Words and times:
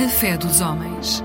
A 0.00 0.08
fé 0.08 0.34
dos 0.38 0.62
homens. 0.62 1.22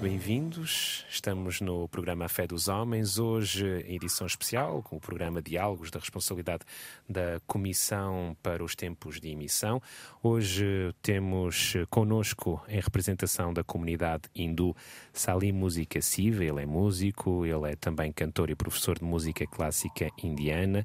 Muito 0.00 0.12
bem-vindos. 0.12 1.04
Estamos 1.10 1.60
no 1.60 1.86
programa 1.86 2.24
A 2.24 2.28
Fé 2.28 2.46
dos 2.46 2.68
Homens, 2.68 3.18
hoje 3.18 3.66
em 3.86 3.96
edição 3.96 4.26
especial, 4.26 4.82
com 4.82 4.96
o 4.96 5.00
programa 5.00 5.42
Diálogos 5.42 5.90
da 5.90 6.00
Responsabilidade 6.00 6.64
da 7.06 7.38
Comissão 7.46 8.34
para 8.42 8.64
os 8.64 8.74
Tempos 8.74 9.20
de 9.20 9.28
Emissão. 9.28 9.82
Hoje 10.22 10.94
temos 11.02 11.74
connosco, 11.90 12.62
em 12.66 12.80
representação 12.80 13.52
da 13.52 13.62
comunidade 13.62 14.22
hindu, 14.34 14.74
Salim 15.12 15.52
Música 15.52 16.00
Siva. 16.00 16.44
Ele 16.46 16.62
é 16.62 16.66
músico, 16.66 17.44
ele 17.44 17.72
é 17.72 17.76
também 17.76 18.10
cantor 18.10 18.48
e 18.48 18.54
professor 18.54 18.98
de 18.98 19.04
música 19.04 19.46
clássica 19.46 20.08
indiana. 20.22 20.82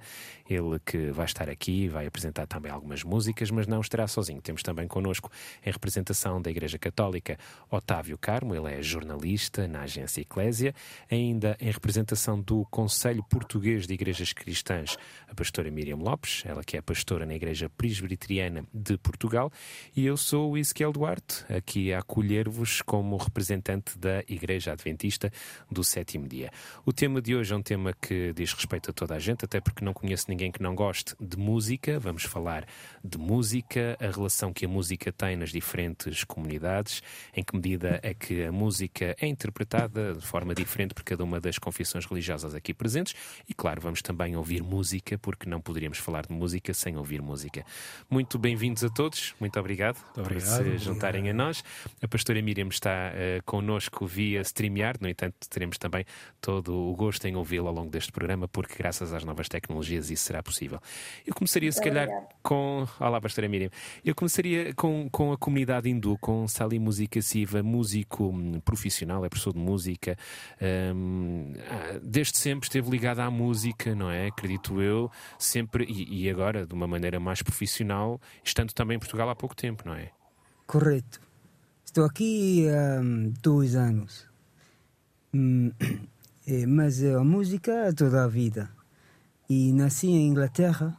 Ele 0.50 0.78
que 0.86 1.09
vai 1.12 1.26
estar 1.26 1.50
aqui, 1.50 1.88
vai 1.88 2.06
apresentar 2.06 2.48
também 2.48 2.70
algumas 2.70 3.02
músicas, 3.02 3.50
mas 3.50 3.66
não 3.66 3.80
estará 3.80 4.08
sozinho. 4.08 4.42
Temos 4.42 4.62
também 4.62 4.90
connosco, 4.90 5.32
em 5.66 5.72
representação 5.72 6.42
da 6.42 6.52
Igreja 6.52 6.78
Católica, 6.78 7.40
Otávio 7.72 8.18
Carmo. 8.18 8.54
Ele 8.54 8.73
é 8.73 8.84
jornalista 8.84 9.05
na 9.68 9.82
agência 9.82 10.22
Eclésia, 10.22 10.73
ainda 11.09 11.55
em 11.59 11.70
representação 11.70 12.41
do 12.41 12.66
Conselho 12.66 13.23
Português 13.23 13.86
de 13.86 13.94
Igrejas 13.94 14.34
Cristãs, 14.34 14.98
a 15.28 15.36
pastora 15.36 15.70
Miriam 15.70 15.98
Lopes, 15.98 16.44
ela 16.45 16.64
que 16.64 16.78
é 16.78 16.81
pastora 16.81 17.26
na 17.26 17.36
Igreja 17.36 17.70
Presbiteriana 17.70 18.66
de 18.73 18.98
Portugal, 18.98 19.52
e 19.95 20.05
eu 20.05 20.18
sou 20.18 20.52
o 20.52 20.58
Ezequiel 20.58 20.91
Duarte, 20.91 21.45
aqui 21.54 21.94
a 21.94 22.00
acolher-vos 22.00 22.81
como 22.81 23.18
representante 23.18 23.98
da 23.98 24.23
Igreja 24.28 24.72
Adventista 24.72 25.31
do 25.70 25.83
Sétimo 25.83 26.28
Dia. 26.28 26.52
O 26.86 26.92
tema 26.92 27.22
de 27.22 27.36
hoje 27.36 27.53
é 27.53 27.56
um 27.56 27.61
tema 27.61 27.94
que 27.94 28.33
diz 28.33 28.53
respeito 28.53 28.89
a 28.89 28.94
toda 28.94 29.16
a 29.16 29.20
gente, 29.20 29.45
até 29.45 29.59
porque 29.59 29.83
não 29.83 29.94
conheço 29.94 30.26
ninguém 30.30 30.52
que 30.52 30.61
não 30.61 30.73
goste 30.73 31.16
de 31.20 31.38
música. 31.38 32.00
Vamos 32.00 32.23
falar 32.23 32.66
de 33.03 33.17
música, 33.17 33.98
a 34.00 34.09
relação 34.09 34.53
que 34.53 34.66
a 34.66 34.70
música 34.70 35.11
tem 35.11 35.36
nas 35.36 35.52
diferentes 35.52 36.23
comunidades, 36.23 37.03
em 37.36 37.44
que 37.44 37.56
medida 37.56 38.00
é 38.02 38.14
que 38.14 38.44
a 38.44 38.52
música 38.52 38.95
é 39.04 39.28
interpretada 39.28 40.14
de 40.14 40.26
forma 40.26 40.56
diferente 40.56 40.94
por 40.94 41.04
cada 41.04 41.24
uma 41.24 41.40
das 41.40 41.58
confissões 41.58 42.06
religiosas 42.06 42.56
aqui 42.56 42.74
presentes. 42.74 43.16
E 43.48 43.54
claro, 43.54 43.82
vamos 43.82 44.02
também 44.02 44.36
ouvir 44.36 44.64
música, 44.64 45.18
porque 45.18 45.50
não 45.50 45.60
poderíamos 45.60 45.98
falar 45.98 46.26
de 46.26 46.34
música 46.34 46.74
sem 46.74 46.96
ouvir 46.96 47.22
música. 47.22 47.66
Muito 48.10 48.38
bem-vindos 48.40 48.84
a 48.84 48.90
todos, 48.90 49.34
muito 49.40 49.60
obrigado, 49.60 49.98
obrigado 50.16 50.64
por 50.64 50.80
se 50.80 50.86
juntarem 50.86 51.30
a 51.30 51.34
nós. 51.34 51.64
A 52.02 52.08
pastora 52.08 52.42
Miriam 52.42 52.68
está 52.68 53.12
uh, 53.12 53.44
connosco 53.44 54.06
via 54.06 54.42
StreamYard, 54.42 55.02
no 55.02 55.10
entanto, 55.10 55.36
teremos 55.50 55.78
também 55.78 56.06
todo 56.40 56.73
o 56.73 56.96
gosto 56.96 57.26
em 57.26 57.36
ouvi-la 57.36 57.70
ao 57.70 57.76
longo 57.76 57.90
deste 57.90 58.12
programa, 58.12 58.48
porque 58.48 58.76
graças 58.78 59.14
às 59.14 59.23
novas 59.23 59.50
tecnologias 59.50 60.10
isso 60.10 60.23
será 60.23 60.42
possível. 60.42 60.80
Eu 61.26 61.34
começaria, 61.34 61.72
se 61.72 61.82
calhar, 61.82 62.08
com. 62.42 62.88
Olá, 63.00 63.20
pastora 63.20 63.48
Miriam. 63.48 63.70
Eu 64.04 64.16
começaria 64.16 64.73
com, 64.73 65.10
com 65.10 65.32
a 65.32 65.38
comunidade 65.38 65.90
hindu, 65.90 66.18
com 66.20 66.48
Sali 66.48 66.80
Música 66.80 67.22
Siva, 67.22 67.64
músico 67.64 68.30
hum, 68.30 68.60
profissional, 68.86 69.25
é 69.25 69.30
professor 69.30 69.53
de 69.53 69.59
música. 69.59 70.17
Um, 70.95 71.53
desde 72.03 72.38
sempre 72.38 72.67
esteve 72.67 72.89
ligado 72.89 73.19
à 73.19 73.31
música, 73.31 73.95
não 73.95 74.11
é? 74.11 74.27
Acredito 74.27 74.80
eu, 74.81 75.11
sempre, 75.39 75.86
e, 75.86 76.23
e 76.23 76.30
agora 76.30 76.66
de 76.66 76.73
uma 76.73 76.88
maneira 76.88 77.19
mais 77.19 77.42
profissional, 77.42 78.22
estando 78.44 78.73
também 78.73 78.97
em 78.97 79.00
Portugal 79.00 79.30
há 79.30 79.36
pouco 79.36 79.55
tempo, 79.55 79.83
não 79.86 79.95
é? 79.95 80.11
Correto. 80.67 81.19
Estou 81.83 82.05
aqui 82.05 82.67
há 82.69 83.02
um, 83.02 83.33
dois 83.42 83.75
anos. 83.75 84.27
Hum, 85.33 85.72
mas 86.67 87.03
a 87.03 87.23
música 87.23 87.92
toda 87.95 88.23
a 88.23 88.27
vida. 88.27 88.70
E 89.49 89.71
nasci 89.73 90.08
em 90.08 90.27
Inglaterra, 90.27 90.95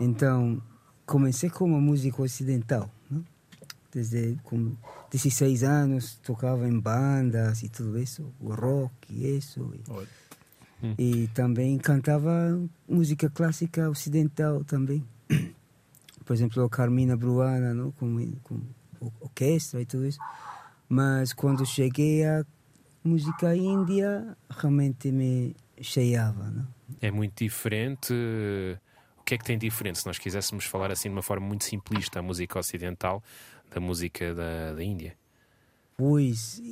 então 0.00 0.60
comecei 1.06 1.50
como 1.50 1.80
músico 1.80 2.22
ocidental. 2.22 2.90
Desde 3.92 4.36
com 4.42 4.76
16 5.10 5.62
anos 5.62 6.16
tocava 6.16 6.68
em 6.68 6.78
bandas 6.78 7.62
e 7.62 7.68
tudo 7.68 7.98
isso, 7.98 8.32
o 8.38 8.52
rock 8.52 8.92
e 9.10 9.36
isso. 9.36 9.72
E, 9.74 10.86
hum. 10.86 10.94
e 10.98 11.28
também 11.28 11.78
cantava 11.78 12.60
música 12.86 13.30
clássica 13.30 13.88
ocidental 13.88 14.62
também. 14.64 15.04
Por 16.24 16.34
exemplo, 16.34 16.62
a 16.62 16.68
Carmina 16.68 17.16
Bruana, 17.16 17.72
não? 17.72 17.90
Com, 17.92 18.32
com 18.42 18.60
orquestra 19.20 19.80
e 19.80 19.86
tudo 19.86 20.06
isso. 20.06 20.18
Mas 20.88 21.32
quando 21.32 21.64
cheguei 21.64 22.26
à 22.26 22.44
música 23.02 23.56
índia, 23.56 24.36
realmente 24.50 25.10
me 25.10 25.56
cheiava. 25.80 26.50
Não? 26.50 26.68
É 27.00 27.10
muito 27.10 27.44
diferente. 27.44 28.12
O 29.18 29.22
que 29.22 29.34
é 29.34 29.38
que 29.38 29.44
tem 29.44 29.58
diferente? 29.58 29.98
Se 29.98 30.06
nós 30.06 30.18
quiséssemos 30.18 30.64
falar 30.64 30.90
assim 30.90 31.08
de 31.08 31.14
uma 31.14 31.22
forma 31.22 31.46
muito 31.46 31.64
simplista, 31.64 32.18
a 32.18 32.22
música 32.22 32.58
ocidental 32.58 33.22
da 33.70 33.80
música 33.80 34.34
da, 34.34 34.74
da 34.74 34.82
Índia? 34.82 35.16
Pois 35.96 36.62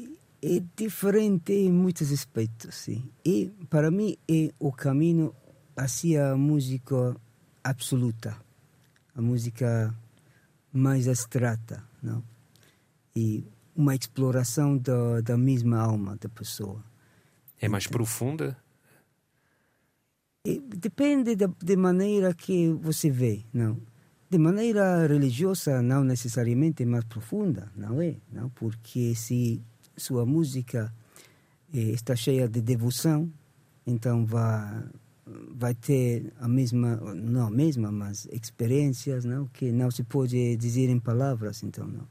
é 0.43 0.63
diferente 0.77 1.53
em 1.53 1.73
muitos 1.73 2.13
aspectos, 2.13 2.75
sim. 2.75 3.11
E 3.25 3.51
para 3.69 3.91
mim 3.91 4.17
é 4.31 4.53
o 4.59 4.73
caminho 4.73 5.35
hacia 5.77 6.31
a 6.33 6.37
música 6.37 7.17
absoluta, 7.63 8.37
a 9.15 9.21
música 9.21 9.95
mais 10.73 11.09
abstrata, 11.09 11.83
não? 12.03 12.23
E 13.15 13.45
uma 13.75 13.95
exploração 13.95 14.79
da, 14.79 15.21
da 15.21 15.37
mesma 15.37 15.79
alma 15.79 16.17
da 16.17 16.29
pessoa. 16.29 16.83
É 17.61 17.69
mais 17.69 17.85
então, 17.85 17.93
profunda? 17.93 18.57
depende 20.77 21.35
da 21.35 21.49
de 21.61 21.77
maneira 21.77 22.33
que 22.33 22.69
você 22.75 23.11
vê, 23.11 23.45
não? 23.53 23.81
De 24.29 24.39
maneira 24.39 25.07
religiosa, 25.07 25.81
não 25.83 26.03
necessariamente 26.03 26.85
mais 26.85 27.05
profunda, 27.05 27.71
não 27.77 28.03
é? 28.03 28.17
Não? 28.33 28.49
Porque 28.51 29.15
se 29.15 29.63
sua 29.97 30.27
música 30.27 30.93
eh, 31.73 31.93
está 31.93 32.17
cheia 32.17 32.49
de 32.49 32.61
devoção, 32.61 33.31
então 33.87 34.27
vai 34.27 34.83
vai 35.57 35.75
ter 35.75 36.33
a 36.39 36.47
mesma, 36.47 36.97
não 37.15 37.49
a 37.49 37.51
mesma, 37.51 37.91
mas 37.91 38.29
experiências, 38.31 39.25
não? 39.25 39.47
Que 39.47 39.73
não 39.73 39.91
se 39.91 40.05
pode 40.05 40.57
dizer 40.57 40.89
em 40.89 41.01
palavras, 41.01 41.63
então 41.63 41.87
não. 41.87 42.07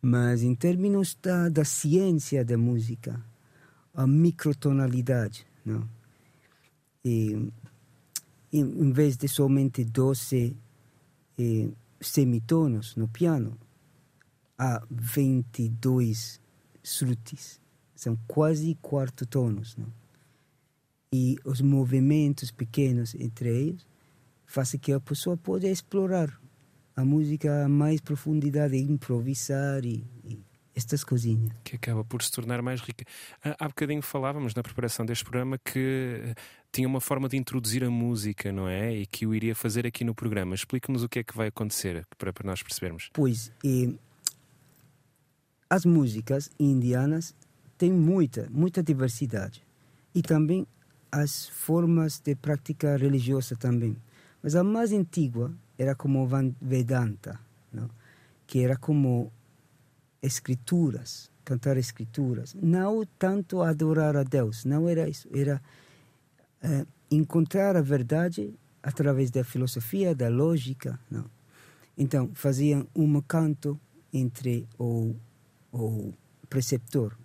Mas 0.00 0.42
em 0.42 0.54
termos 0.54 1.16
da, 1.20 1.48
da 1.48 1.64
ciência 1.64 2.44
da 2.44 2.56
música, 2.56 3.20
a 3.94 4.06
microtonalidade, 4.06 5.44
não? 5.64 5.88
E, 7.04 7.50
em 8.52 8.92
vez 8.92 9.16
de 9.16 9.28
somente 9.28 9.84
12 9.84 10.56
eh, 11.40 11.70
semitonos 12.00 12.96
no 12.96 13.08
piano, 13.08 13.58
há 14.58 14.82
22 14.90 16.40
shrutis, 16.82 17.60
são 17.94 18.18
quase 18.26 18.76
quarto 18.80 19.26
tonos. 19.26 19.76
Não? 19.76 19.92
E 21.12 21.36
os 21.44 21.60
movimentos 21.60 22.50
pequenos 22.50 23.14
entre 23.14 23.48
eles 23.48 23.86
fazem 24.46 24.78
que 24.78 24.92
a 24.92 25.00
pessoa 25.00 25.36
possa 25.36 25.66
explorar 25.66 26.40
a 26.94 27.04
música 27.04 27.64
a 27.64 27.68
mais 27.68 28.00
profundidade, 28.00 28.76
improvisar 28.76 29.84
e, 29.84 30.04
e 30.24 30.38
estas 30.74 31.04
coisinhas. 31.04 31.52
Que 31.64 31.76
acaba 31.76 32.04
por 32.04 32.22
se 32.22 32.30
tornar 32.30 32.62
mais 32.62 32.80
rica. 32.80 33.04
Há 33.42 33.68
bocadinho 33.68 34.02
falávamos 34.02 34.54
na 34.54 34.62
preparação 34.62 35.04
deste 35.04 35.24
programa 35.24 35.58
que 35.58 36.34
tinha 36.72 36.86
uma 36.86 37.00
forma 37.00 37.28
de 37.28 37.36
introduzir 37.36 37.82
a 37.84 37.90
música, 37.90 38.52
não 38.52 38.68
é? 38.68 38.94
E 38.94 39.06
que 39.06 39.26
o 39.26 39.34
iria 39.34 39.54
fazer 39.54 39.86
aqui 39.86 40.04
no 40.04 40.14
programa. 40.14 40.54
Explique-nos 40.54 41.02
o 41.02 41.08
que 41.08 41.18
é 41.18 41.24
que 41.24 41.36
vai 41.36 41.48
acontecer 41.48 42.06
para, 42.16 42.32
para 42.32 42.46
nós 42.46 42.62
percebermos. 42.62 43.10
Pois, 43.12 43.52
e, 43.64 43.96
as 45.68 45.84
músicas 45.84 46.50
indianas 46.58 47.34
têm 47.78 47.92
muita, 47.92 48.48
muita 48.50 48.82
diversidade. 48.82 49.62
E 50.14 50.20
também 50.20 50.66
as 51.12 51.48
formas 51.48 52.18
de 52.18 52.34
prática 52.34 52.96
religiosa 52.96 53.56
também. 53.56 53.96
Mas 54.42 54.54
a 54.54 54.64
mais 54.64 54.92
antiga 54.92 55.52
era 55.78 55.94
como 55.94 56.28
Vedanta, 56.60 57.38
não? 57.72 57.88
que 58.46 58.60
era 58.60 58.76
como 58.76 59.32
escrituras, 60.20 61.30
cantar 61.44 61.76
escrituras. 61.76 62.54
Não 62.60 63.04
tanto 63.18 63.62
adorar 63.62 64.16
a 64.16 64.22
Deus, 64.22 64.64
não 64.64 64.88
era 64.88 65.08
isso. 65.08 65.28
Era 65.32 65.62
é, 66.62 66.86
encontrar 67.10 67.76
a 67.76 67.82
verdade 67.82 68.54
através 68.82 69.30
da 69.30 69.44
filosofia, 69.44 70.14
da 70.14 70.28
lógica. 70.28 70.98
Não? 71.10 71.24
Então, 71.96 72.30
faziam 72.34 72.86
um 72.94 73.20
canto 73.20 73.78
entre 74.12 74.66
o, 74.78 75.14
o 75.72 76.12
preceptor, 76.48 77.16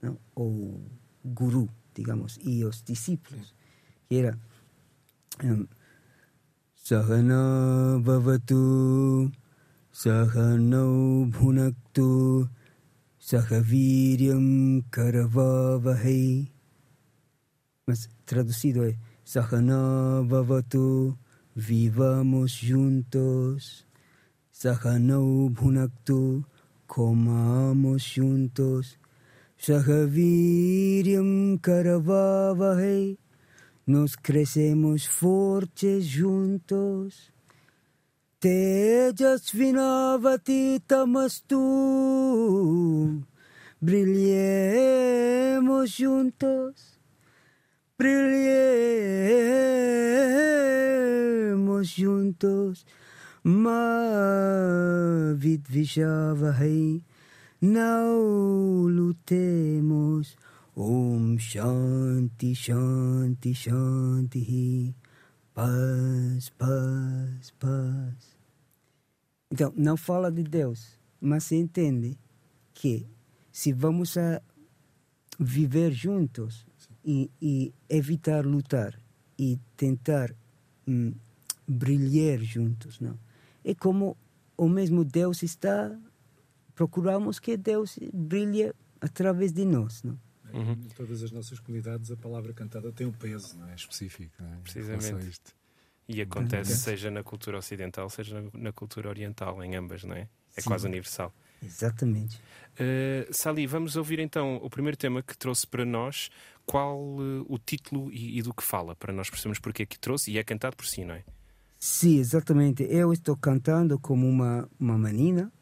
não? 0.00 0.18
o 0.34 0.80
guru, 1.24 1.68
digamos, 1.94 2.38
e 2.42 2.64
os 2.64 2.82
discípulos, 2.82 3.54
que 4.08 4.16
era 4.16 4.38
um, 5.42 5.66
Sahana 6.74 7.98
Bhavatu 8.02 9.32
Sahano 9.90 11.26
Bhunaktu 11.26 12.50
Sahaviryam 13.18 14.82
Karavavahai 14.90 16.53
mas 18.24 18.26
traduzido 18.26 18.84
é 18.84 18.96
Sahana 19.24 20.22
Vavatu, 20.26 21.16
vivamos 21.54 22.52
juntos. 22.52 23.86
Sahanau 24.50 25.50
Bhunaktu, 25.50 26.44
comamos 26.86 28.02
juntos. 28.02 28.98
Sahaviryam 29.58 31.58
Karavavahe, 31.60 33.18
nos 33.86 34.16
crescemos 34.16 35.04
fortes 35.06 36.06
juntos. 36.06 37.30
Tejas 38.40 39.50
Vinavati 39.50 40.80
Tamastu, 40.86 41.60
brilhemos 43.80 45.90
juntos, 45.90 46.93
brilhemos 47.98 48.54
juntos. 51.88 52.86
Mavid 53.42 54.82
Vishavahai, 55.68 57.04
não 57.60 58.86
lutemos. 58.86 60.36
Om 60.76 61.38
Shanti 61.38 62.54
Shanti 62.54 63.54
Shanti. 63.54 64.94
Paz, 65.54 66.50
paz, 66.50 67.52
paz. 67.60 68.34
Então, 69.52 69.72
não 69.76 69.96
fala 69.96 70.32
de 70.32 70.42
Deus, 70.42 70.98
mas 71.20 71.44
se 71.44 71.54
entende 71.54 72.18
que 72.72 73.06
se 73.52 73.72
vamos 73.72 74.16
a 74.16 74.42
viver 75.38 75.92
juntos 75.92 76.66
e, 77.04 77.30
e 77.40 77.74
evitar 77.88 78.44
lutar 78.46 78.98
e 79.38 79.58
tentar 79.76 80.34
hum, 80.86 81.14
brilhar 81.66 82.38
juntos, 82.38 83.00
não? 83.00 83.18
É 83.64 83.74
como 83.74 84.16
o 84.56 84.68
mesmo 84.68 85.04
Deus 85.04 85.42
está 85.42 85.96
procuramos 86.74 87.38
que 87.38 87.56
Deus 87.56 87.98
brilhe 88.12 88.72
através 89.00 89.52
de 89.52 89.64
nós, 89.64 90.02
não? 90.02 90.18
Uhum. 90.52 90.72
Em 90.72 90.88
todas 90.94 91.22
as 91.22 91.32
nossas 91.32 91.58
comunidades 91.58 92.10
a 92.10 92.16
palavra 92.16 92.52
cantada 92.52 92.92
tem 92.92 93.06
um 93.06 93.12
peso, 93.12 93.56
não 93.58 93.68
é? 93.68 93.74
Específico, 93.74 94.34
não 94.40 94.54
é? 94.54 94.56
Precisamente. 94.58 95.40
E 96.06 96.20
acontece 96.20 96.76
seja 96.76 97.10
na 97.10 97.22
cultura 97.22 97.58
ocidental, 97.58 98.08
seja 98.10 98.40
na, 98.40 98.50
na 98.52 98.72
cultura 98.72 99.08
oriental, 99.08 99.62
em 99.64 99.74
ambas, 99.74 100.04
não 100.04 100.14
é? 100.14 100.28
É 100.56 100.60
Sim. 100.60 100.68
quase 100.68 100.86
universal. 100.86 101.34
Exatamente. 101.62 102.36
Uh, 102.74 103.26
Sali, 103.30 103.66
vamos 103.66 103.96
ouvir 103.96 104.18
então 104.18 104.56
o 104.56 104.68
primeiro 104.68 104.96
tema 104.96 105.22
que 105.22 105.36
trouxe 105.36 105.66
para 105.66 105.84
nós. 105.84 106.30
Qual 106.66 106.98
uh, 106.98 107.46
o 107.48 107.58
título 107.58 108.10
e, 108.10 108.38
e, 108.38 108.42
do 108.42 108.54
que 108.54 108.62
fala, 108.62 108.96
para 108.96 109.12
nós 109.12 109.28
percebermos 109.28 109.58
porque 109.58 109.82
é 109.82 109.86
que 109.86 109.98
trouxe 109.98 110.30
e 110.30 110.38
é 110.38 110.44
cantado 110.44 110.76
por 110.76 110.86
si, 110.86 111.04
não 111.04 111.14
é? 111.14 111.22
Sim, 111.78 112.18
exatamente. 112.18 112.82
Eu 112.88 113.12
estou 113.12 113.36
cantando 113.36 113.98
como 113.98 114.26
uma, 114.26 114.68
uma 114.80 114.98
menina 114.98 115.52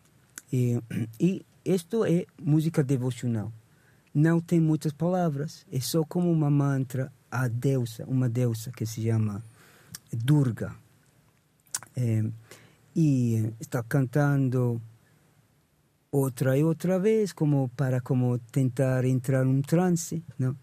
e, 0.52 0.80
e 1.18 1.44
isto 1.64 2.04
é 2.04 2.24
música 2.40 2.82
devocional. 2.82 3.52
Não 4.14 4.40
tem 4.40 4.60
muitas 4.60 4.92
palavras, 4.92 5.66
é 5.72 5.80
só 5.80 6.04
como 6.04 6.30
uma 6.30 6.50
mantra 6.50 7.12
à 7.30 7.48
deusa, 7.48 8.04
uma 8.06 8.28
deusa 8.28 8.70
que 8.70 8.84
se 8.84 9.02
chama 9.02 9.42
Durga. 10.12 10.74
É, 11.96 12.22
e 12.94 13.52
está 13.58 13.82
cantando 13.82 14.80
outra 16.12 16.58
e 16.58 16.62
outra 16.62 16.98
vez 16.98 17.32
como 17.32 17.70
para 17.70 18.00
como 18.00 18.38
tentar 18.38 19.04
entrar 19.06 19.44
num 19.46 19.62
transe, 19.62 20.22
não? 20.38 20.54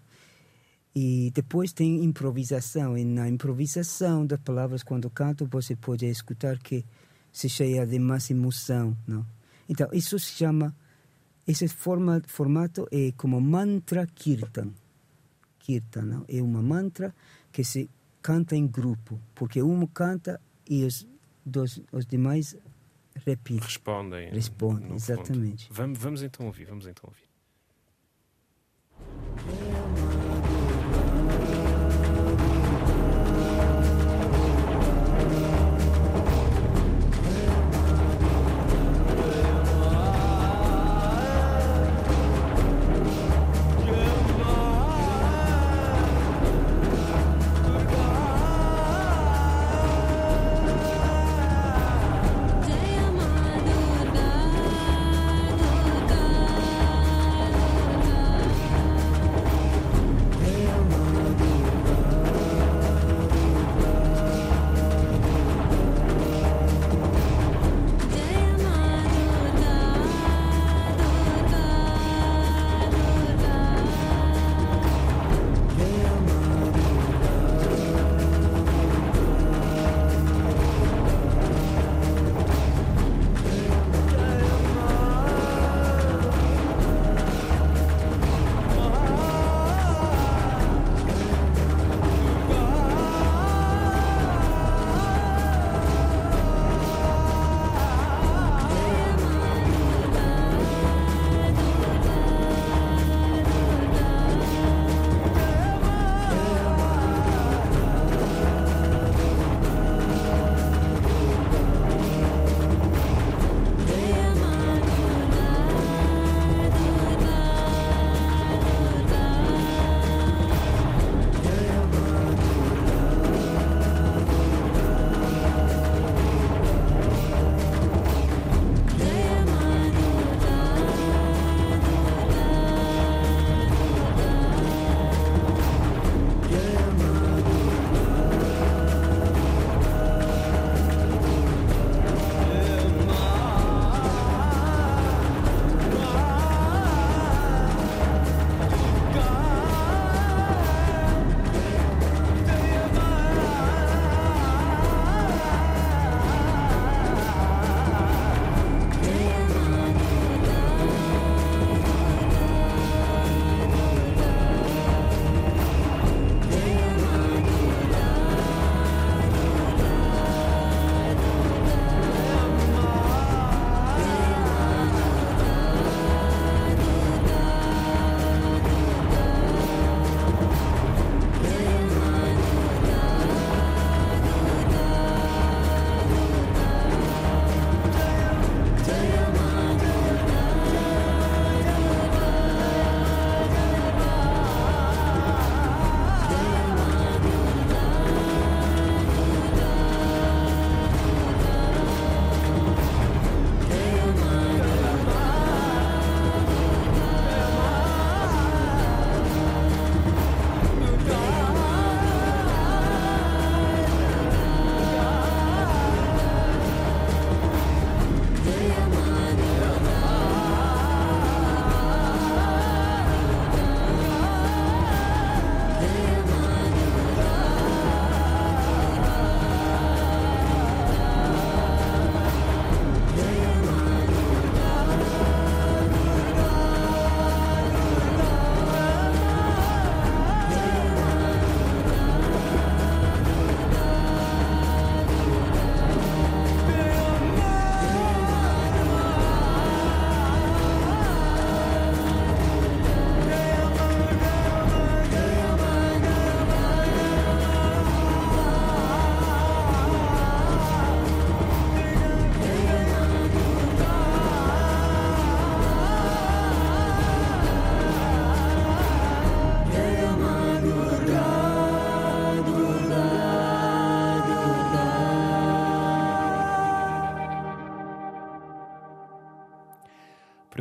E 0.95 1.31
depois 1.33 1.73
tem 1.73 2.03
improvisação, 2.03 2.97
e 2.97 3.03
na 3.03 3.27
improvisação 3.27 4.25
das 4.25 4.39
palavras, 4.39 4.83
quando 4.83 5.09
canto, 5.09 5.47
você 5.47 5.75
pode 5.75 6.05
escutar 6.05 6.57
que 6.59 6.85
se 7.31 7.47
cheia 7.47 7.85
de 7.85 7.99
mais 7.99 8.29
emoção, 8.29 8.95
não? 9.07 9.25
Então, 9.67 9.87
isso 9.93 10.17
se 10.17 10.31
chama, 10.31 10.75
esse 11.47 11.67
forma, 11.67 12.21
formato 12.27 12.87
é 12.91 13.11
como 13.15 13.39
mantra 13.39 14.05
kirtan. 14.07 14.71
Kirtan, 15.59 16.01
não? 16.01 16.25
É 16.27 16.41
uma 16.41 16.61
mantra 16.61 17.13
que 17.51 17.63
se 17.63 17.89
canta 18.21 18.55
em 18.55 18.67
grupo, 18.67 19.19
porque 19.35 19.61
um 19.61 19.85
canta 19.85 20.41
e 20.67 20.83
os, 20.83 21.07
dos, 21.45 21.81
os 21.91 22.05
demais 22.05 22.57
repetem. 23.25 23.57
Respondem. 23.57 24.29
Respondem, 24.29 24.93
exatamente. 24.93 25.67
Vamos, 25.71 25.99
vamos 25.99 26.23
então 26.23 26.45
ouvir, 26.45 26.65
vamos 26.65 26.87
então 26.87 27.03
ouvir. 27.07 27.28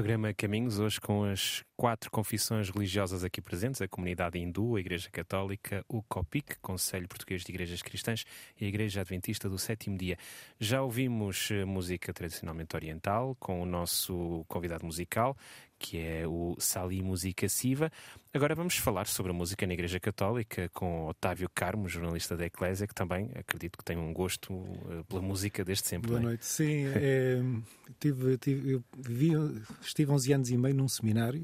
Programa 0.09 0.33
Caminhos, 0.33 0.79
hoje 0.79 0.99
com 0.99 1.25
as 1.25 1.62
quatro 1.77 2.11
confissões 2.11 2.71
religiosas 2.71 3.23
aqui 3.23 3.43
presentes: 3.43 3.83
a 3.83 3.87
comunidade 3.87 4.38
hindu, 4.38 4.75
a 4.75 4.81
Igreja 4.81 5.11
Católica, 5.12 5.85
o 5.87 6.03
COPIC, 6.03 6.57
Conselho 6.62 7.07
Português 7.07 7.43
de 7.43 7.53
Igrejas 7.53 7.83
Cristãs, 7.83 8.25
e 8.59 8.65
a 8.65 8.69
Igreja 8.69 9.03
Adventista 9.03 9.50
do 9.50 9.59
Sétimo 9.59 9.99
Dia. 9.99 10.17
Já 10.59 10.81
ouvimos 10.81 11.50
eh, 11.50 11.67
música 11.67 12.11
tradicionalmente 12.11 12.75
oriental 12.75 13.37
com 13.38 13.61
o 13.61 13.67
nosso 13.67 14.47
convidado 14.49 14.87
musical, 14.87 15.37
que 15.79 15.99
é 15.99 16.27
o 16.27 16.57
Sali 16.59 17.03
Música 17.03 17.49
Siva. 17.49 17.91
Agora 18.33 18.55
vamos 18.55 18.77
falar 18.77 19.07
sobre 19.07 19.31
a 19.31 19.35
música 19.35 19.67
na 19.67 19.73
Igreja 19.73 19.99
Católica 20.01 20.69
com 20.75 21.07
Otávio 21.07 21.49
Carmo, 21.55 21.89
jornalista 21.89 22.37
da 22.37 22.47
Eclésia, 22.47 22.87
que 22.87 22.95
também 22.95 23.31
acredito 23.35 23.79
que 23.79 23.85
tem 23.85 23.97
um 23.97 24.13
gosto 24.13 24.53
eh, 24.91 25.03
pela 25.09 25.23
música 25.23 25.65
desde 25.65 25.87
sempre. 25.87 26.09
Boa 26.11 26.21
é? 26.21 26.23
noite. 26.23 26.45
Sim, 26.45 26.87
é, 26.87 27.41
tive, 27.99 28.37
tive, 28.39 28.73
eu 28.73 28.85
vi, 28.99 29.33
estive 29.81 30.11
11 30.11 30.33
anos 30.33 30.51
e 30.51 30.57
meio 30.57 30.75
num 30.75 30.89
seminário, 30.89 31.43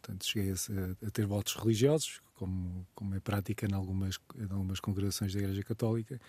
portanto 0.00 0.26
cheguei 0.26 0.52
a, 0.52 1.06
a 1.06 1.10
ter 1.10 1.26
votos 1.26 1.54
religiosos, 1.54 2.20
como, 2.34 2.86
como 2.94 3.14
é 3.14 3.20
prática 3.20 3.66
em 3.66 3.74
algumas, 3.74 4.18
em 4.36 4.50
algumas 4.50 4.80
congregações 4.80 5.32
da 5.32 5.40
Igreja 5.40 5.62
Católica 5.62 6.20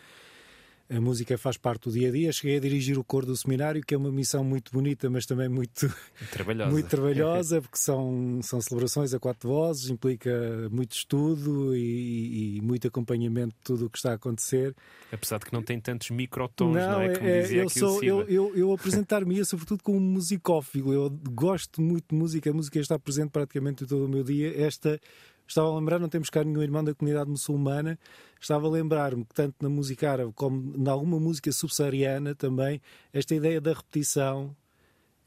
a 0.92 1.00
música 1.00 1.38
faz 1.38 1.58
parte 1.58 1.90
do 1.90 1.92
dia 1.92 2.10
a 2.10 2.12
dia. 2.12 2.32
Cheguei 2.34 2.58
a 2.58 2.60
dirigir 2.60 3.00
o 3.00 3.04
coro 3.04 3.26
do 3.26 3.38
seminário, 3.38 3.82
que 3.82 3.96
é 3.96 3.98
uma 3.98 4.12
missão 4.12 4.44
muito 4.44 4.72
bonita, 4.72 5.10
mas 5.10 5.26
também 5.26 5.48
muito 5.48 5.92
trabalhosa, 6.32 6.72
muito 6.72 6.90
trabalhosa 6.90 7.62
porque 7.64 7.78
são, 7.78 8.40
são 8.44 8.60
celebrações 8.60 9.14
a 9.14 9.20
quatro 9.20 9.50
vozes, 9.50 9.90
implica 9.90 10.30
muito 10.70 10.92
estudo 10.92 11.74
e, 11.76 12.58
e 12.58 12.62
muito 12.62 12.88
acompanhamento 12.88 13.56
de 13.56 13.64
tudo 13.64 13.86
o 13.86 13.90
que 13.90 13.98
está 13.98 14.12
a 14.12 14.16
acontecer. 14.16 14.76
Apesar 15.12 15.38
de 15.40 15.46
que 15.46 15.54
não 15.54 15.64
tem 15.64 15.80
tantos 15.80 16.10
microtons, 16.10 16.76
não, 16.76 16.92
não 16.92 17.02
é? 17.02 17.16
Como 17.16 17.28
é, 17.28 17.42
dizia 17.42 17.62
eu, 17.62 17.70
sou, 17.70 18.04
eu, 18.04 18.22
eu, 18.28 18.56
eu 18.56 18.74
apresentar-me 18.74 19.44
sobretudo 19.46 19.82
como 19.84 20.00
musicófilo. 20.00 20.94
Eu 20.94 21.10
gosto 21.30 21.82
muito 21.82 22.08
de 22.10 22.16
música, 22.16 22.50
a 22.50 22.54
música 22.54 22.80
está 22.80 23.00
presente 23.00 23.30
praticamente 23.30 23.86
todo 23.86 24.06
o 24.06 24.10
meu 24.10 24.24
dia. 24.24 24.62
Esta 24.62 25.00
Estava 25.48 25.70
a 25.70 25.76
lembrar, 25.76 26.00
não 26.00 26.08
temos 26.08 26.30
cá 26.30 26.44
nenhum 26.44 26.62
irmão 26.62 26.84
da 26.84 26.94
comunidade 26.94 27.30
muçulmana, 27.30 28.00
estava 28.40 28.68
a 28.68 28.70
lembrar-me 28.70 29.26
que 29.26 29.34
tanto 29.34 29.56
na 29.62 29.70
música 29.70 30.12
árabe 30.12 30.32
como 30.34 30.76
em 30.78 30.88
alguma 30.90 31.20
música 31.20 31.52
subsaariana 31.52 32.34
também, 32.34 32.82
esta 33.12 33.36
ideia 33.36 33.60
da 33.60 33.74
repetição, 33.74 34.56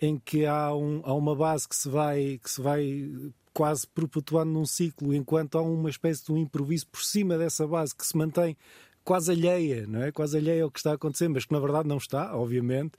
em 0.00 0.18
que 0.18 0.46
há, 0.46 0.74
um, 0.74 1.02
há 1.04 1.14
uma 1.14 1.36
base 1.36 1.68
que 1.68 1.76
se 1.76 1.88
vai, 1.88 2.40
que 2.42 2.50
se 2.50 2.60
vai 2.60 3.10
quase 3.52 3.86
perpetuando 3.86 4.52
num 4.52 4.66
ciclo, 4.66 5.14
enquanto 5.14 5.56
há 5.56 5.62
uma 5.62 5.90
espécie 5.90 6.24
de 6.24 6.32
um 6.32 6.38
improviso 6.38 6.86
por 6.88 7.02
cima 7.02 7.38
dessa 7.38 7.66
base 7.66 7.94
que 7.94 8.06
se 8.06 8.16
mantém 8.16 8.56
quase 9.04 9.30
alheia, 9.30 9.86
não 9.86 10.02
é? 10.02 10.10
Quase 10.10 10.36
alheia 10.36 10.64
ao 10.64 10.70
que 10.70 10.78
está 10.78 10.92
a 10.92 10.94
acontecer, 10.94 11.28
mas 11.28 11.44
que 11.44 11.52
na 11.52 11.60
verdade 11.60 11.86
não 11.86 11.98
está, 11.98 12.36
obviamente 12.36 12.92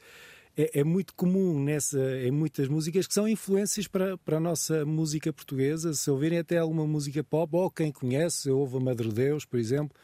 é, 0.57 0.79
é, 0.79 0.83
muito 0.83 1.13
comum 1.13 1.61
nessa, 1.61 1.99
em 2.19 2.31
muitas 2.31 2.67
músicas 2.67 3.05
que 3.05 3.13
são 3.13 3.27
influências 3.27 3.87
para, 3.87 4.17
para 4.17 4.37
a 4.37 4.39
nossa 4.39 4.85
música 4.85 5.31
portuguesa. 5.33 5.93
Se 5.93 6.09
ouvirem 6.09 6.39
até 6.39 6.57
alguma 6.57 6.87
música 6.87 7.23
pop, 7.23 7.55
ou 7.55 7.69
quem 7.69 7.91
conhece, 7.91 8.49
ouve 8.49 8.77
a 8.77 8.79
Madre 8.79 9.11
Deus, 9.11 9.45
por 9.45 9.59
exemplo, 9.59 9.95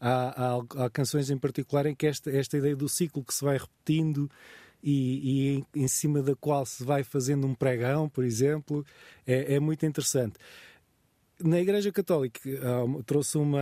há, 0.00 0.56
há, 0.56 0.84
há, 0.84 0.90
canções 0.90 1.28
em 1.30 1.36
particular 1.36 1.86
em 1.86 1.94
que 1.94 2.06
esta, 2.06 2.30
esta 2.30 2.56
ideia 2.56 2.76
do 2.76 2.88
ciclo 2.88 3.24
que 3.24 3.34
se 3.34 3.44
vai 3.44 3.58
repetindo 3.58 4.30
e, 4.82 5.64
e 5.74 5.80
em, 5.82 5.88
cima 5.88 6.22
da 6.22 6.36
qual 6.36 6.64
se 6.64 6.84
vai 6.84 7.02
fazendo 7.02 7.46
um 7.46 7.54
pregão, 7.54 8.08
por 8.08 8.24
exemplo, 8.24 8.84
é, 9.26 9.54
é 9.54 9.60
muito 9.60 9.84
interessante. 9.84 10.34
Na 11.42 11.60
Igreja 11.60 11.90
Católica 11.90 12.40
trouxe, 13.04 13.36
uma, 13.36 13.60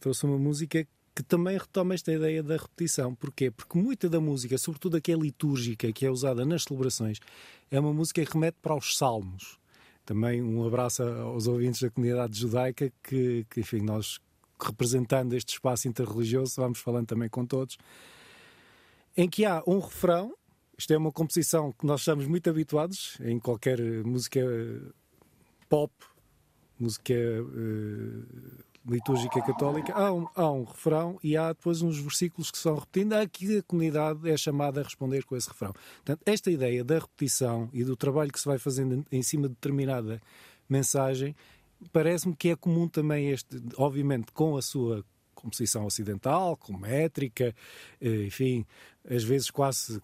trouxe 0.00 0.26
uma 0.26 0.38
música 0.38 0.86
que 1.14 1.22
também 1.22 1.56
retoma 1.56 1.94
esta 1.94 2.12
ideia 2.12 2.42
da 2.42 2.56
repetição. 2.56 3.14
Porquê? 3.14 3.50
Porque 3.50 3.78
muita 3.78 4.08
da 4.08 4.20
música, 4.20 4.58
sobretudo 4.58 4.96
a 4.96 5.00
que 5.00 5.12
é 5.12 5.14
litúrgica, 5.14 5.92
que 5.92 6.04
é 6.04 6.10
usada 6.10 6.44
nas 6.44 6.64
celebrações, 6.64 7.20
é 7.70 7.78
uma 7.78 7.92
música 7.92 8.24
que 8.24 8.32
remete 8.32 8.58
para 8.60 8.74
os 8.74 8.96
salmos. 8.96 9.58
Também 10.04 10.42
um 10.42 10.66
abraço 10.66 11.02
aos 11.02 11.46
ouvintes 11.46 11.80
da 11.80 11.90
comunidade 11.90 12.38
judaica, 12.38 12.92
que, 13.02 13.46
que 13.48 13.60
enfim, 13.60 13.80
nós 13.80 14.20
representando 14.60 15.34
este 15.34 15.54
espaço 15.54 15.88
interreligioso, 15.88 16.54
vamos 16.56 16.78
falando 16.78 17.06
também 17.06 17.28
com 17.28 17.46
todos, 17.46 17.78
em 19.16 19.28
que 19.28 19.44
há 19.44 19.62
um 19.66 19.78
refrão, 19.78 20.34
isto 20.76 20.92
é 20.92 20.96
uma 20.96 21.12
composição 21.12 21.72
que 21.72 21.86
nós 21.86 22.00
estamos 22.00 22.26
muito 22.26 22.50
habituados 22.50 23.16
em 23.20 23.38
qualquer 23.38 23.80
música 24.04 24.40
pop, 25.68 25.92
música 26.78 27.14
uh, 27.14 28.64
litúrgica 28.86 29.40
católica, 29.40 29.92
há 29.94 30.12
um, 30.12 30.26
há 30.34 30.50
um 30.50 30.64
refrão 30.64 31.18
e 31.22 31.36
há 31.36 31.48
depois 31.52 31.82
uns 31.82 31.98
versículos 31.98 32.50
que 32.50 32.58
são 32.58 32.74
repetindo. 32.74 33.14
Aqui 33.14 33.58
a 33.58 33.62
comunidade 33.62 34.28
é 34.28 34.36
chamada 34.36 34.80
a 34.80 34.84
responder 34.84 35.24
com 35.24 35.36
esse 35.36 35.48
refrão. 35.48 35.72
Portanto, 35.72 36.20
esta 36.26 36.50
ideia 36.50 36.84
da 36.84 36.98
repetição 36.98 37.68
e 37.72 37.82
do 37.82 37.96
trabalho 37.96 38.32
que 38.32 38.40
se 38.40 38.46
vai 38.46 38.58
fazendo 38.58 39.04
em 39.10 39.22
cima 39.22 39.48
de 39.48 39.54
determinada 39.54 40.20
mensagem 40.68 41.34
parece-me 41.92 42.34
que 42.34 42.50
é 42.50 42.56
comum 42.56 42.88
também 42.88 43.30
este, 43.30 43.62
obviamente 43.76 44.32
com 44.32 44.56
a 44.56 44.62
sua 44.62 45.04
composição 45.44 45.84
ocidental, 45.84 46.56
com 46.56 46.76
métrica, 46.76 47.54
eh, 48.00 48.24
enfim, 48.24 48.64
às 49.08 49.22
vezes 49.22 49.50
quase, 49.50 50.00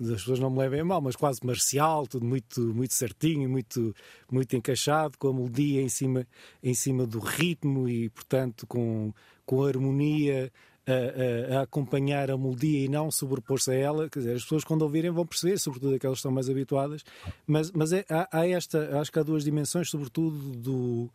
as 0.00 0.08
pessoas 0.08 0.38
não 0.38 0.50
me 0.50 0.58
levem 0.58 0.80
a 0.80 0.84
mal, 0.84 1.00
mas 1.00 1.14
quase 1.14 1.44
marcial, 1.44 2.06
tudo 2.06 2.24
muito, 2.24 2.60
muito 2.74 2.94
certinho, 2.94 3.48
muito, 3.48 3.94
muito 4.30 4.56
encaixado, 4.56 5.18
com 5.18 5.28
a 5.28 5.32
melodia 5.34 5.82
em 5.82 5.88
cima, 5.88 6.26
em 6.62 6.74
cima 6.74 7.06
do 7.06 7.18
ritmo 7.18 7.88
e, 7.88 8.08
portanto, 8.08 8.66
com, 8.66 9.12
com 9.44 9.62
a 9.62 9.68
harmonia 9.68 10.50
a, 10.86 11.56
a, 11.56 11.58
a, 11.58 11.62
acompanhar 11.62 12.30
a 12.30 12.38
melodia 12.38 12.86
e 12.86 12.88
não 12.88 13.10
sobrepor-se 13.10 13.70
a 13.70 13.74
ela. 13.74 14.08
Quer 14.08 14.20
dizer, 14.20 14.36
as 14.36 14.42
pessoas 14.42 14.64
quando 14.64 14.82
ouvirem 14.82 15.10
vão 15.10 15.26
perceber, 15.26 15.58
sobretudo 15.58 15.94
aquelas 15.94 16.16
que 16.16 16.20
estão 16.20 16.32
mais 16.32 16.48
habituadas. 16.48 17.04
Mas, 17.46 17.70
mas 17.70 17.92
é, 17.92 18.04
há, 18.08 18.28
há, 18.32 18.48
esta, 18.48 18.98
acho 18.98 19.12
que 19.12 19.18
há 19.18 19.22
duas 19.22 19.44
dimensões, 19.44 19.90
sobretudo 19.90 20.56
do, 20.56 21.10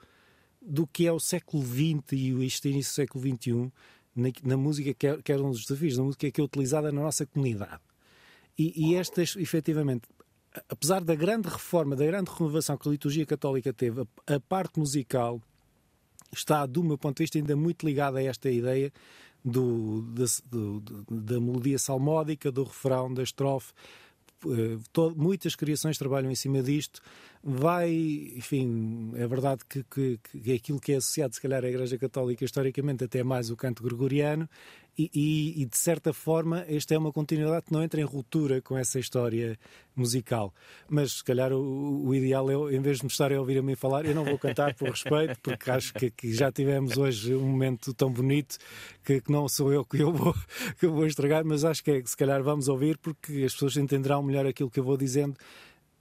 do 0.67 0.85
que 0.85 1.07
é 1.07 1.11
o 1.11 1.19
século 1.19 1.63
XX 1.63 2.11
e 2.11 2.45
este 2.45 2.69
início 2.69 2.91
do 2.91 2.95
século 2.95 3.23
XXI 3.23 3.71
na, 4.13 4.29
na 4.43 4.57
música, 4.57 4.93
que, 4.93 5.07
é, 5.07 5.21
que 5.21 5.31
era 5.31 5.41
um 5.41 5.51
dos 5.51 5.61
desafios, 5.61 5.97
na 5.97 6.03
música 6.03 6.29
que 6.29 6.41
é 6.41 6.43
utilizada 6.43 6.91
na 6.91 7.01
nossa 7.01 7.25
comunidade. 7.25 7.81
E, 8.57 8.73
e 8.75 8.95
estas, 8.95 9.35
efetivamente, 9.37 10.09
apesar 10.67 11.03
da 11.03 11.15
grande 11.15 11.47
reforma, 11.47 11.95
da 11.95 12.05
grande 12.05 12.29
renovação 12.31 12.77
que 12.77 12.87
a 12.87 12.91
liturgia 12.91 13.25
católica 13.25 13.71
teve, 13.71 14.01
a, 14.01 14.35
a 14.35 14.39
parte 14.39 14.79
musical 14.79 15.41
está, 16.33 16.65
do 16.65 16.83
meu 16.83 16.97
ponto 16.97 17.17
de 17.17 17.23
vista, 17.23 17.37
ainda 17.37 17.55
muito 17.55 17.85
ligada 17.85 18.19
a 18.19 18.23
esta 18.23 18.49
ideia 18.49 18.91
do, 19.45 20.01
do, 20.01 20.81
da 21.09 21.39
melodia 21.39 21.79
salmódica, 21.79 22.51
do 22.51 22.63
refrão, 22.63 23.13
da 23.13 23.23
estrofe. 23.23 23.71
Eh, 24.45 24.77
muitas 25.15 25.55
criações 25.55 25.97
trabalham 25.97 26.31
em 26.31 26.35
cima 26.35 26.61
disto. 26.61 27.01
Vai, 27.43 27.91
enfim, 28.35 29.11
é 29.15 29.27
verdade 29.27 29.63
que, 29.67 29.83
que, 29.83 30.19
que 30.41 30.53
aquilo 30.53 30.79
que 30.79 30.93
é 30.93 30.97
associado, 30.97 31.33
se 31.33 31.41
calhar, 31.41 31.63
à 31.63 31.67
Igreja 31.67 31.97
Católica, 31.97 32.43
historicamente, 32.43 33.03
até 33.03 33.23
mais 33.23 33.49
o 33.49 33.55
canto 33.55 33.83
gregoriano, 33.83 34.49
e, 34.97 35.61
e, 35.61 35.65
de 35.65 35.77
certa 35.77 36.11
forma, 36.11 36.65
esta 36.67 36.95
é 36.95 36.97
uma 36.97 37.11
continuidade 37.11 37.67
que 37.67 37.71
não 37.71 37.83
entra 37.83 38.01
em 38.01 38.03
ruptura 38.03 38.61
com 38.61 38.75
essa 38.75 38.99
história 38.99 39.57
musical. 39.95 40.51
Mas, 40.89 41.13
se 41.13 41.23
calhar, 41.23 41.53
o, 41.53 42.07
o 42.07 42.15
ideal 42.15 42.49
é, 42.49 42.75
em 42.75 42.81
vez 42.81 42.97
de 42.97 43.05
me 43.05 43.11
estarem 43.11 43.37
a 43.37 43.39
ouvir 43.39 43.59
a 43.59 43.61
mim 43.61 43.75
falar, 43.75 44.05
eu 44.05 44.15
não 44.15 44.25
vou 44.25 44.39
cantar 44.39 44.73
por 44.73 44.89
respeito, 44.89 45.39
porque 45.41 45.69
acho 45.69 45.93
que, 45.93 46.09
que 46.09 46.33
já 46.33 46.51
tivemos 46.51 46.97
hoje 46.97 47.35
um 47.35 47.47
momento 47.47 47.93
tão 47.93 48.11
bonito 48.11 48.57
que, 49.03 49.21
que, 49.21 49.31
não 49.31 49.47
sou 49.47 49.71
eu 49.71 49.85
que 49.85 49.99
eu 49.99 50.11
vou, 50.11 50.33
que 50.79 50.87
eu 50.87 50.93
vou 50.93 51.05
estragar, 51.05 51.45
mas 51.45 51.63
acho 51.63 51.83
que, 51.83 51.91
é, 51.91 52.03
se 52.03 52.17
calhar 52.17 52.41
vamos 52.41 52.67
ouvir, 52.67 52.97
porque 52.97 53.43
as 53.43 53.53
pessoas 53.53 53.77
entenderão 53.77 54.23
melhor 54.23 54.47
aquilo 54.47 54.69
que 54.71 54.79
eu 54.79 54.83
vou 54.83 54.97
dizendo 54.97 55.37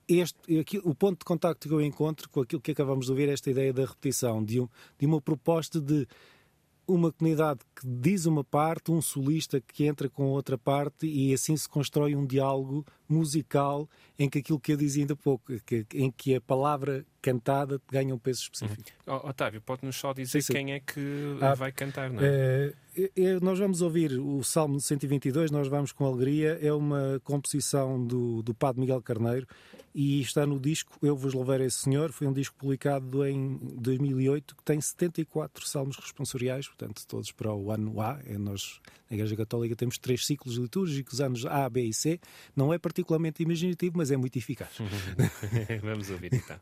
este, 0.09 0.59
aqui, 0.59 0.81
o 0.85 0.95
ponto 0.95 1.19
de 1.19 1.25
contacto 1.25 1.69
que 1.69 1.75
eu 1.75 1.81
encontro 1.83 2.29
com 2.31 2.41
aquilo 2.41 2.63
que 2.63 2.71
acabamos 2.71 3.07
de 3.07 3.13
ouvir 3.13 3.29
é 3.29 3.33
esta 3.33 3.51
ideia 3.51 3.73
da 3.73 3.85
repetição, 3.85 4.43
de, 4.43 4.61
um, 4.61 4.69
de 4.99 5.05
uma 5.05 5.21
proposta 5.21 5.81
de 5.81 6.07
uma 6.87 7.13
comunidade 7.13 7.61
que 7.75 7.87
diz 7.87 8.27
uma 8.27 8.45
parte, 8.45 8.91
um 8.91 9.03
solista 9.03 9.61
que 9.61 9.85
entra 9.85 10.09
com 10.09 10.25
outra 10.25 10.57
parte 10.57 11.07
e 11.07 11.33
assim 11.35 11.57
se 11.57 11.69
constrói 11.69 12.15
um 12.15 12.25
diálogo 12.27 12.85
musical 13.09 13.89
em 14.19 14.29
que 14.29 14.39
aquilo 14.39 14.59
que 14.59 14.73
eu 14.73 14.77
dizia 14.77 15.03
ainda 15.03 15.17
pouco, 15.17 15.53
que, 15.61 15.87
em 15.95 16.11
que 16.11 16.35
a 16.35 16.41
palavra 16.41 17.05
cantada 17.21 17.81
ganha 17.91 18.15
um 18.15 18.19
peso 18.19 18.43
específico. 18.43 18.91
Uhum. 19.07 19.29
Otávio, 19.29 19.61
pode-nos 19.61 19.97
só 19.97 20.13
dizer 20.13 20.41
sim, 20.43 20.47
sim. 20.47 20.53
quem 20.53 20.73
é 20.73 20.81
que 20.81 21.37
ah, 21.41 21.55
vai 21.55 21.73
cantar, 21.73 22.11
não 22.11 22.23
é? 22.23 22.73
é? 22.97 23.11
é? 23.17 23.41
Nós 23.41 23.59
vamos 23.59 23.83
ouvir 23.83 24.13
o 24.19 24.43
Salmo 24.43 24.81
122, 24.81 25.51
Nós 25.51 25.69
Vamos 25.69 25.93
com 25.93 26.05
Alegria, 26.07 26.59
é 26.63 26.73
uma 26.73 27.21
composição 27.25 28.05
do, 28.05 28.43
do 28.43 28.55
Padre 28.55 28.81
Miguel 28.81 29.03
Carneiro 29.03 29.47
e 29.99 30.21
está 30.21 30.47
no 30.47 30.61
disco 30.61 30.99
Eu 31.01 31.17
Vos 31.17 31.33
Louvarei 31.33 31.71
Senhor, 31.71 32.13
foi 32.13 32.27
um 32.27 32.33
disco 32.33 32.55
publicado 32.55 33.27
em 33.27 33.59
2008 33.81 34.55
que 34.55 34.63
tem 34.63 34.79
74 34.79 35.67
salmos 35.67 35.97
responsoriais, 35.97 36.69
portanto 36.69 37.07
todos 37.09 37.33
para 37.33 37.51
o 37.55 37.73
ano 37.73 37.99
A, 38.03 38.21
é 38.27 38.37
nós 38.37 38.79
na 39.09 39.17
Igreja 39.17 39.35
Católica 39.35 39.75
temos 39.75 39.97
três 39.97 40.27
ciclos 40.27 40.57
litúrgicos, 40.57 41.19
anos 41.23 41.47
A, 41.47 41.67
B 41.71 41.85
e 41.85 41.95
C, 41.95 42.21
não 42.55 42.75
é 42.75 42.79
particularmente 42.79 43.43
imaginativo, 43.43 43.97
mas 43.97 44.11
é 44.11 44.19
muito 44.19 44.37
eficaz. 44.37 44.69
Vamos 45.81 46.11
ouvir 46.11 46.35
então. 46.35 46.61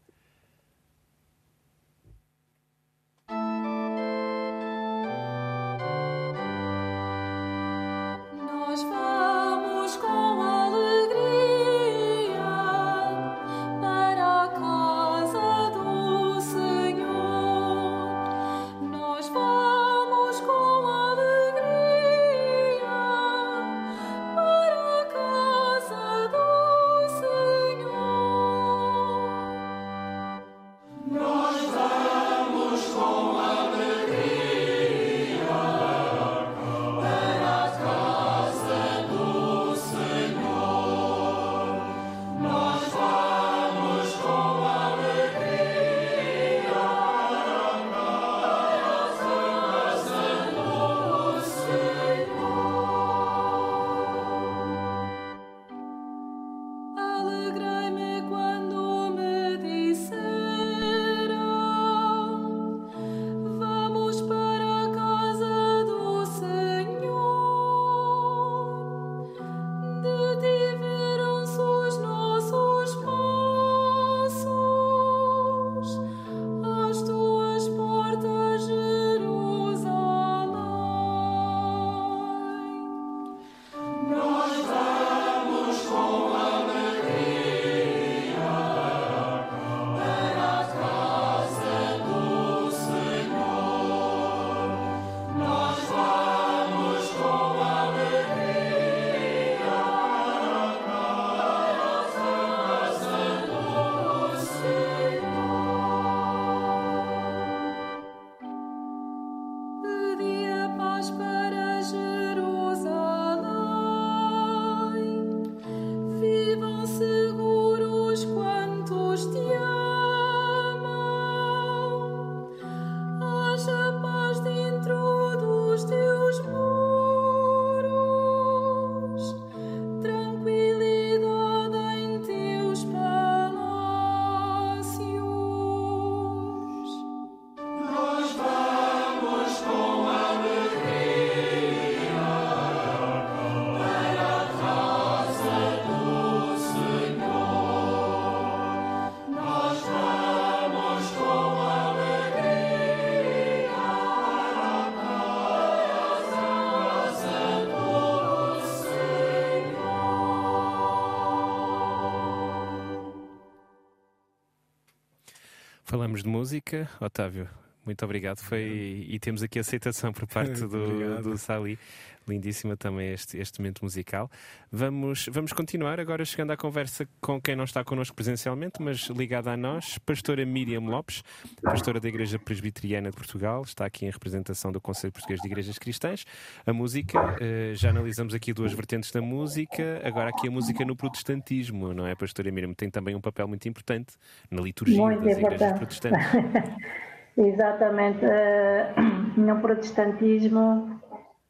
Falamos 165.94 166.24
de 166.24 166.28
música, 166.28 166.90
Otávio. 167.00 167.48
Muito 167.84 168.04
obrigado. 168.04 168.38
Foi, 168.38 169.06
e 169.08 169.18
temos 169.18 169.42
aqui 169.42 169.58
aceitação 169.58 170.12
por 170.12 170.26
parte 170.26 170.60
do, 170.66 171.22
do 171.22 171.38
Sali. 171.38 171.78
Lindíssima 172.26 172.74
também 172.76 173.12
este, 173.12 173.36
este 173.38 173.60
momento 173.60 173.84
musical. 173.84 174.30
Vamos, 174.72 175.26
vamos 175.30 175.52
continuar 175.52 176.00
agora 176.00 176.24
chegando 176.24 176.52
à 176.52 176.56
conversa 176.56 177.06
com 177.20 177.40
quem 177.40 177.54
não 177.54 177.64
está 177.64 177.84
connosco 177.84 178.16
presencialmente, 178.16 178.80
mas 178.80 179.08
ligada 179.10 179.52
a 179.52 179.56
nós, 179.56 179.98
pastora 179.98 180.44
Miriam 180.46 180.80
Lopes, 180.80 181.22
pastora 181.62 182.00
da 182.00 182.08
Igreja 182.08 182.38
Presbiteriana 182.38 183.10
de 183.10 183.16
Portugal, 183.16 183.62
está 183.62 183.84
aqui 183.84 184.06
em 184.06 184.10
representação 184.10 184.72
do 184.72 184.80
Conselho 184.80 185.12
Português 185.12 185.40
de 185.40 185.46
Igrejas 185.46 185.78
Cristãs. 185.78 186.24
A 186.66 186.72
música, 186.72 187.36
eh, 187.40 187.72
já 187.74 187.90
analisamos 187.90 188.32
aqui 188.32 188.54
duas 188.54 188.72
vertentes 188.72 189.10
da 189.10 189.20
música, 189.20 190.00
agora 190.02 190.30
aqui 190.30 190.48
a 190.48 190.50
música 190.50 190.82
no 190.84 190.96
protestantismo, 190.96 191.92
não 191.92 192.06
é, 192.06 192.14
pastora 192.14 192.50
Miriam? 192.50 192.72
Tem 192.72 192.88
também 192.88 193.14
um 193.14 193.20
papel 193.20 193.46
muito 193.46 193.68
importante 193.68 194.14
na 194.50 194.62
liturgia 194.62 194.98
muito 194.98 195.22
das 195.22 195.36
importante. 195.36 195.54
igrejas 195.54 195.78
protestantes. 195.78 197.04
Exatamente. 197.36 198.24
Uh, 198.24 199.36
no 199.40 199.60
protestantismo, 199.60 201.00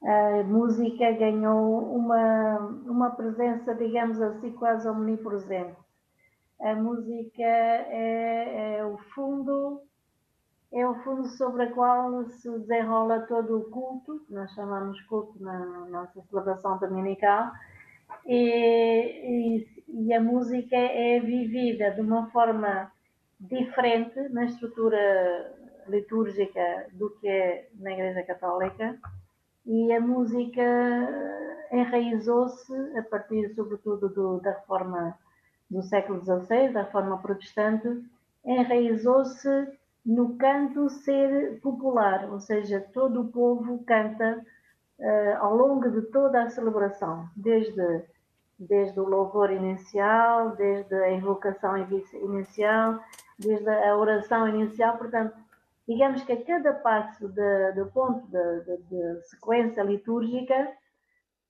a 0.03 0.43
música 0.45 1.13
ganhou 1.13 1.95
uma, 1.95 2.59
uma 2.87 3.11
presença, 3.11 3.75
digamos 3.75 4.21
assim, 4.21 4.53
quase 4.53 4.89
omnipresente. 4.89 5.77
A 6.61 6.75
música 6.75 7.43
é, 7.43 8.77
é, 8.79 8.85
o 8.85 8.97
fundo, 9.15 9.83
é 10.73 10.87
o 10.87 10.95
fundo 11.03 11.27
sobre 11.29 11.65
o 11.65 11.75
qual 11.75 12.25
se 12.27 12.51
desenrola 12.61 13.21
todo 13.21 13.59
o 13.59 13.71
culto, 13.71 14.21
que 14.27 14.33
nós 14.33 14.51
chamamos 14.53 15.01
culto 15.03 15.43
na 15.43 15.87
nossa 15.87 16.23
celebração 16.23 16.79
dominical, 16.79 17.51
e, 18.27 19.67
e, 19.67 20.07
e 20.07 20.15
a 20.15 20.21
música 20.21 20.77
é 20.77 21.21
vivida 21.21 21.91
de 21.91 22.01
uma 22.01 22.31
forma 22.31 22.91
diferente 23.41 24.19
na 24.31 24.45
estrutura 24.45 25.64
litúrgica 25.89 26.87
do 26.93 27.11
que 27.11 27.29
é 27.29 27.69
na 27.75 27.93
Igreja 27.93 28.23
Católica 28.23 28.99
e 29.67 29.93
a 29.93 30.01
música 30.01 30.63
enraizou-se 31.73 32.73
a 32.99 33.03
partir, 33.03 33.55
sobretudo, 33.55 34.09
do, 34.09 34.41
da 34.41 34.53
reforma 34.53 35.19
do 35.71 35.83
século 35.83 36.21
XVI, 36.21 36.73
da 36.73 36.83
reforma 36.83 37.19
protestante, 37.19 37.89
enraizou-se 38.45 39.49
no 40.05 40.37
canto 40.37 40.91
ser 40.91 41.59
popular, 41.61 42.31
ou 42.31 42.39
seja, 42.39 42.81
todo 42.93 43.23
o 43.23 43.29
povo 43.29 43.83
canta 43.85 44.45
uh, 44.99 45.37
ao 45.39 45.57
longo 45.57 45.91
de 45.91 46.03
toda 46.03 46.43
a 46.43 46.51
celebração, 46.51 47.27
desde, 47.35 48.05
desde 48.59 49.01
o 49.01 49.09
louvor 49.09 49.51
inicial, 49.51 50.55
desde 50.57 50.95
a 50.95 51.11
invocação 51.11 51.75
inicial, 51.79 53.01
desde 53.39 53.69
a 53.69 53.97
oração 53.97 54.47
inicial, 54.47 54.99
portanto, 54.99 55.35
digamos 55.87 56.23
que 56.25 56.33
a 56.33 56.45
cada 56.45 56.73
passo 56.75 57.29
do 57.29 57.87
ponto 57.93 58.27
de, 58.29 59.23
sequência 59.29 59.83
litúrgica 59.83 60.73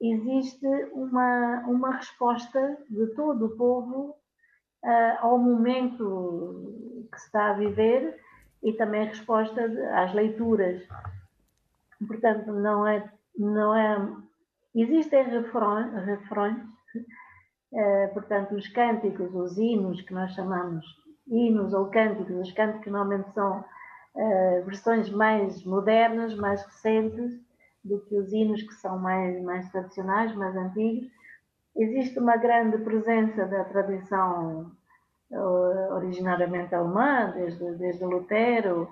existe 0.01 0.67
uma, 0.93 1.65
uma 1.67 1.97
resposta 1.97 2.79
de 2.91 3.07
todo 3.15 3.47
o 3.47 3.57
povo 3.57 4.17
uh, 4.85 5.19
ao 5.21 5.39
momento 5.39 7.07
que 7.11 7.19
se 7.19 7.27
está 7.27 7.51
a 7.51 7.55
viver 7.55 8.21
e 8.63 8.73
também 8.73 9.07
resposta 9.07 9.69
de, 9.69 9.81
às 9.87 10.13
leituras. 10.15 10.83
Portanto, 12.07 12.53
não 12.53 12.87
é. 12.87 13.11
Não 13.37 13.75
é 13.75 13.97
existem 14.75 15.25
refrões, 15.25 15.93
refrões 16.05 16.57
uh, 17.73 18.13
portanto, 18.13 18.55
os 18.55 18.69
cânticos, 18.69 19.35
os 19.35 19.57
hinos 19.59 20.01
que 20.03 20.15
nós 20.15 20.33
chamamos 20.33 20.85
hinos 21.27 21.73
ou 21.73 21.91
cânticos, 21.91 22.37
os 22.37 22.53
cânticos 22.53 22.93
normalmente 22.93 23.33
são 23.33 23.65
uh, 24.15 24.65
versões 24.65 25.11
mais 25.11 25.65
modernas, 25.65 26.35
mais 26.35 26.63
recentes, 26.63 27.41
do 27.85 28.01
que 28.01 28.17
os 28.17 28.33
hinos 28.33 28.63
que 28.63 28.75
são 28.75 28.99
mais, 28.99 29.41
mais 29.43 29.71
tradicionais, 29.71 30.35
mais 30.35 30.57
antigos. 30.57 31.11
Existe 31.77 32.19
uma 32.19 32.37
grande 32.37 32.79
presença 32.79 33.45
da 33.47 33.65
tradição 33.65 34.73
uh, 35.31 35.95
originariamente 35.95 36.75
alemã, 36.75 37.33
desde, 37.35 37.73
desde 37.73 38.05
Lutero, 38.05 38.89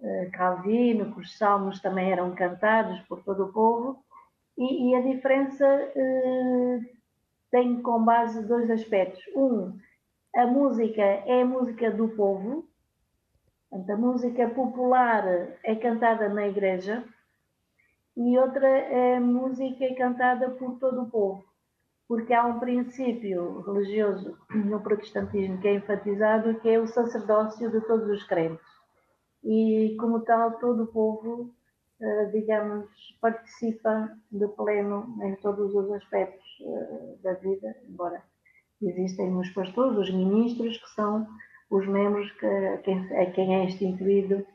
uh, 0.00 0.30
Calvino, 0.32 1.12
que 1.12 1.20
os 1.20 1.36
salmos 1.38 1.80
também 1.80 2.10
eram 2.10 2.34
cantados 2.34 2.98
por 3.02 3.22
todo 3.22 3.44
o 3.44 3.52
povo, 3.52 4.02
e, 4.56 4.90
e 4.90 4.94
a 4.96 5.02
diferença 5.02 5.66
uh, 5.66 6.84
tem 7.50 7.80
com 7.82 8.04
base 8.04 8.44
dois 8.46 8.70
aspectos. 8.70 9.22
Um, 9.36 9.78
a 10.34 10.46
música 10.46 11.02
é 11.02 11.42
a 11.42 11.46
música 11.46 11.90
do 11.90 12.08
povo, 12.08 12.66
Portanto, 13.74 13.90
a 13.90 13.96
música 13.96 14.48
popular 14.50 15.24
é 15.64 15.74
cantada 15.74 16.28
na 16.28 16.46
igreja 16.46 17.04
e 18.16 18.38
outra 18.38 18.68
é 18.68 19.18
música 19.18 19.92
cantada 19.96 20.48
por 20.50 20.78
todo 20.78 21.02
o 21.02 21.10
povo, 21.10 21.44
porque 22.06 22.32
há 22.32 22.46
um 22.46 22.60
princípio 22.60 23.62
religioso 23.62 24.38
no 24.54 24.80
protestantismo 24.80 25.60
que 25.60 25.66
é 25.66 25.74
enfatizado, 25.74 26.60
que 26.60 26.68
é 26.68 26.78
o 26.78 26.86
sacerdócio 26.86 27.68
de 27.68 27.80
todos 27.80 28.08
os 28.08 28.22
crentes. 28.22 28.64
E, 29.42 29.96
como 29.98 30.20
tal, 30.20 30.52
todo 30.60 30.84
o 30.84 30.92
povo, 30.92 31.52
eh, 32.00 32.26
digamos, 32.26 32.88
participa 33.20 34.08
de 34.30 34.46
pleno 34.54 35.18
em 35.24 35.34
todos 35.42 35.74
os 35.74 35.90
aspectos 35.90 36.46
eh, 36.60 37.16
da 37.24 37.32
vida, 37.32 37.74
embora 37.88 38.22
existem 38.80 39.36
os 39.36 39.50
pastores, 39.50 39.98
os 39.98 40.14
ministros, 40.14 40.78
que 40.78 40.90
são 40.90 41.26
os 41.76 41.86
membros 41.88 42.30
que, 42.32 42.46
a, 42.46 42.78
quem, 42.78 43.18
a 43.18 43.30
quem 43.32 43.54
é 43.56 43.64
instituído 43.64 44.46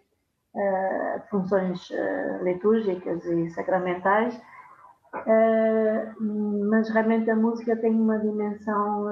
uh, 0.56 1.22
funções 1.30 1.90
uh, 1.90 2.44
litúrgicas 2.44 3.26
e 3.26 3.50
sacramentais, 3.50 4.36
uh, 5.16 6.24
mas 6.70 6.90
realmente 6.90 7.30
a 7.30 7.36
música 7.36 7.76
tem 7.76 7.92
uma 7.92 8.18
dimensão 8.20 9.08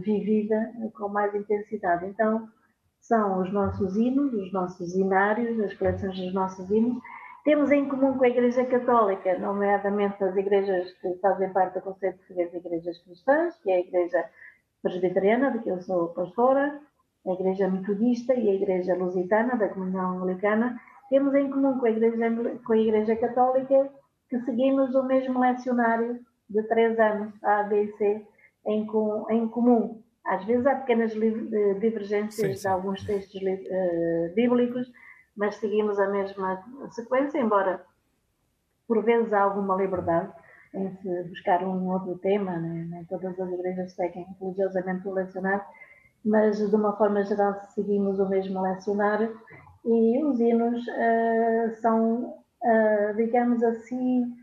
vivida 0.00 0.72
com 0.94 1.08
mais 1.08 1.34
intensidade. 1.34 2.06
Então, 2.06 2.48
são 3.00 3.40
os 3.40 3.52
nossos 3.52 3.96
hinos, 3.96 4.32
os 4.34 4.52
nossos 4.52 4.94
hinários, 4.94 5.58
as 5.60 5.74
coleções 5.74 6.16
dos 6.16 6.32
nossos 6.34 6.70
hinos. 6.70 7.02
Temos 7.44 7.70
em 7.70 7.88
comum 7.88 8.18
com 8.18 8.24
a 8.24 8.28
Igreja 8.28 8.64
Católica, 8.66 9.38
nomeadamente 9.38 10.22
as 10.22 10.36
igrejas 10.36 10.92
que 11.00 11.14
fazem 11.22 11.50
parte 11.52 11.74
do 11.74 11.80
Conselho 11.80 12.18
de 12.28 12.56
Igrejas 12.56 12.98
Cristãs, 12.98 13.56
que 13.62 13.70
é 13.70 13.76
a 13.76 13.80
Igreja 13.80 14.24
Presbiteriana, 14.82 15.52
de 15.52 15.60
que 15.60 15.70
eu 15.70 15.80
sou 15.80 16.08
pastora, 16.08 16.78
a 17.30 17.34
Igreja 17.34 17.68
Metodista 17.68 18.34
e 18.34 18.48
a 18.48 18.54
Igreja 18.54 18.94
Lusitana, 18.94 19.56
da 19.56 19.68
Comunhão 19.68 20.18
Anglicana, 20.18 20.80
temos 21.10 21.34
em 21.34 21.50
comum 21.50 21.78
com 21.78 21.86
a 21.86 21.90
Igreja, 21.90 22.16
com 22.64 22.72
a 22.72 22.78
Igreja 22.78 23.16
Católica 23.16 23.90
que 24.28 24.38
seguimos 24.40 24.94
o 24.94 25.02
mesmo 25.02 25.40
lecionário 25.40 26.20
de 26.48 26.62
três 26.64 26.98
anos, 26.98 27.32
a 27.42 27.60
ABC, 27.60 28.26
em, 28.66 28.86
em 29.30 29.48
comum. 29.48 30.02
Às 30.26 30.44
vezes 30.44 30.66
há 30.66 30.74
pequenas 30.74 31.12
eh, 31.14 31.74
divergências 31.74 32.34
sim, 32.34 32.54
sim. 32.54 32.60
de 32.60 32.68
alguns 32.68 33.02
textos 33.04 33.40
uh, 33.40 34.34
bíblicos, 34.34 34.86
mas 35.34 35.54
seguimos 35.56 35.98
a 35.98 36.08
mesma 36.08 36.62
sequência, 36.90 37.38
embora 37.38 37.82
por 38.86 39.02
vezes 39.02 39.32
há 39.32 39.40
alguma 39.40 39.76
liberdade 39.76 40.30
em 40.74 40.90
se 40.96 41.22
buscar 41.24 41.62
um 41.64 41.90
outro 41.90 42.18
tema, 42.18 42.58
né? 42.58 42.86
nem 42.90 43.04
todas 43.04 43.38
as 43.38 43.52
igrejas 43.52 43.92
seguem 43.92 44.26
religiosamente 44.40 45.08
o 45.08 45.12
lecionário, 45.12 45.64
mas 46.24 46.58
de 46.58 46.74
uma 46.74 46.96
forma 46.96 47.24
geral 47.24 47.54
seguimos 47.74 48.18
o 48.18 48.28
mesmo 48.28 48.60
lecionário. 48.60 49.38
E 49.84 50.22
os 50.24 50.38
hinos 50.40 50.82
uh, 50.86 51.76
são, 51.80 52.34
uh, 52.62 53.16
digamos 53.16 53.62
assim, 53.62 54.34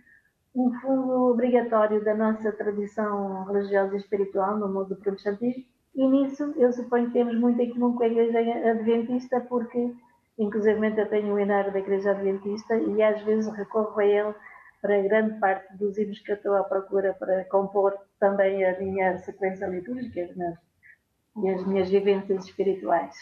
um 0.56 0.72
fundo 0.80 1.32
obrigatório 1.32 2.04
da 2.04 2.16
nossa 2.16 2.52
tradição 2.52 3.44
religiosa 3.44 3.94
e 3.94 3.98
espiritual 3.98 4.58
no 4.58 4.68
mundo 4.68 4.90
do 4.90 4.96
protestantismo. 4.96 5.64
E 5.94 6.08
nisso 6.08 6.54
eu 6.58 6.72
suponho 6.74 7.08
que 7.08 7.14
temos 7.14 7.38
muito 7.40 7.62
em 7.62 7.72
comum 7.74 7.96
com 7.96 8.04
a 8.04 8.08
Igreja 8.08 8.40
Adventista 8.70 9.42
porque 9.42 9.94
inclusive 10.38 11.02
eu 11.02 11.10
tenho 11.10 11.34
o 11.34 11.40
hinário 11.40 11.72
da 11.72 11.80
Igreja 11.80 12.12
Adventista 12.12 12.76
e 12.76 13.02
às 13.02 13.22
vezes 13.22 13.52
recorro 13.54 14.00
a 14.00 14.06
ele 14.06 14.34
para 14.82 15.02
grande 15.02 15.40
parte 15.40 15.76
dos 15.78 15.98
hinos 15.98 16.20
que 16.20 16.32
eu 16.32 16.36
estou 16.36 16.56
à 16.56 16.64
procura 16.64 17.14
para 17.14 17.46
compor 17.46 17.98
também 18.20 18.64
a 18.66 18.78
minha 18.78 19.18
sequência 19.20 19.66
litúrgica, 19.68 20.30
mas 20.36 20.56
e 21.38 21.50
as 21.50 21.66
minhas 21.66 21.90
vivências 21.90 22.46
espirituais. 22.46 23.16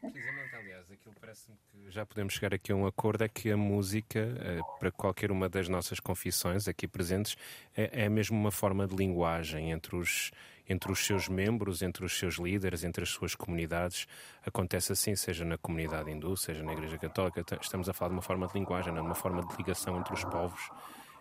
Precisamente, 0.00 0.56
aliás, 0.56 0.90
aquilo 0.90 1.14
parece-me 1.20 1.56
que 1.70 1.70
já 1.90 2.06
podemos 2.06 2.34
chegar 2.34 2.54
aqui 2.54 2.70
a 2.70 2.76
um 2.76 2.86
acordo 2.86 3.24
é 3.24 3.28
que 3.28 3.50
a 3.50 3.56
música, 3.56 4.20
eh, 4.20 4.60
para 4.78 4.92
qualquer 4.92 5.32
uma 5.32 5.48
das 5.48 5.68
nossas 5.68 5.98
confissões 5.98 6.68
aqui 6.68 6.86
presentes, 6.86 7.36
é, 7.76 8.04
é 8.04 8.08
mesmo 8.08 8.38
uma 8.38 8.52
forma 8.52 8.86
de 8.86 8.94
linguagem 8.94 9.72
entre 9.72 9.96
os, 9.96 10.30
entre 10.68 10.92
os 10.92 11.04
seus 11.04 11.28
membros, 11.28 11.82
entre 11.82 12.04
os 12.04 12.16
seus 12.16 12.36
líderes, 12.36 12.84
entre 12.84 13.02
as 13.02 13.10
suas 13.10 13.34
comunidades. 13.34 14.06
Acontece 14.46 14.92
assim, 14.92 15.16
seja 15.16 15.44
na 15.44 15.58
comunidade 15.58 16.10
hindu, 16.10 16.36
seja 16.36 16.62
na 16.62 16.72
Igreja 16.72 16.96
Católica. 16.96 17.44
Estamos 17.60 17.88
a 17.88 17.92
falar 17.92 18.10
de 18.10 18.14
uma 18.14 18.22
forma 18.22 18.46
de 18.46 18.54
linguagem, 18.54 18.92
não 18.92 19.02
de 19.02 19.08
uma 19.08 19.14
forma 19.16 19.44
de 19.44 19.56
ligação 19.56 19.98
entre 19.98 20.14
os 20.14 20.22
povos. 20.24 20.70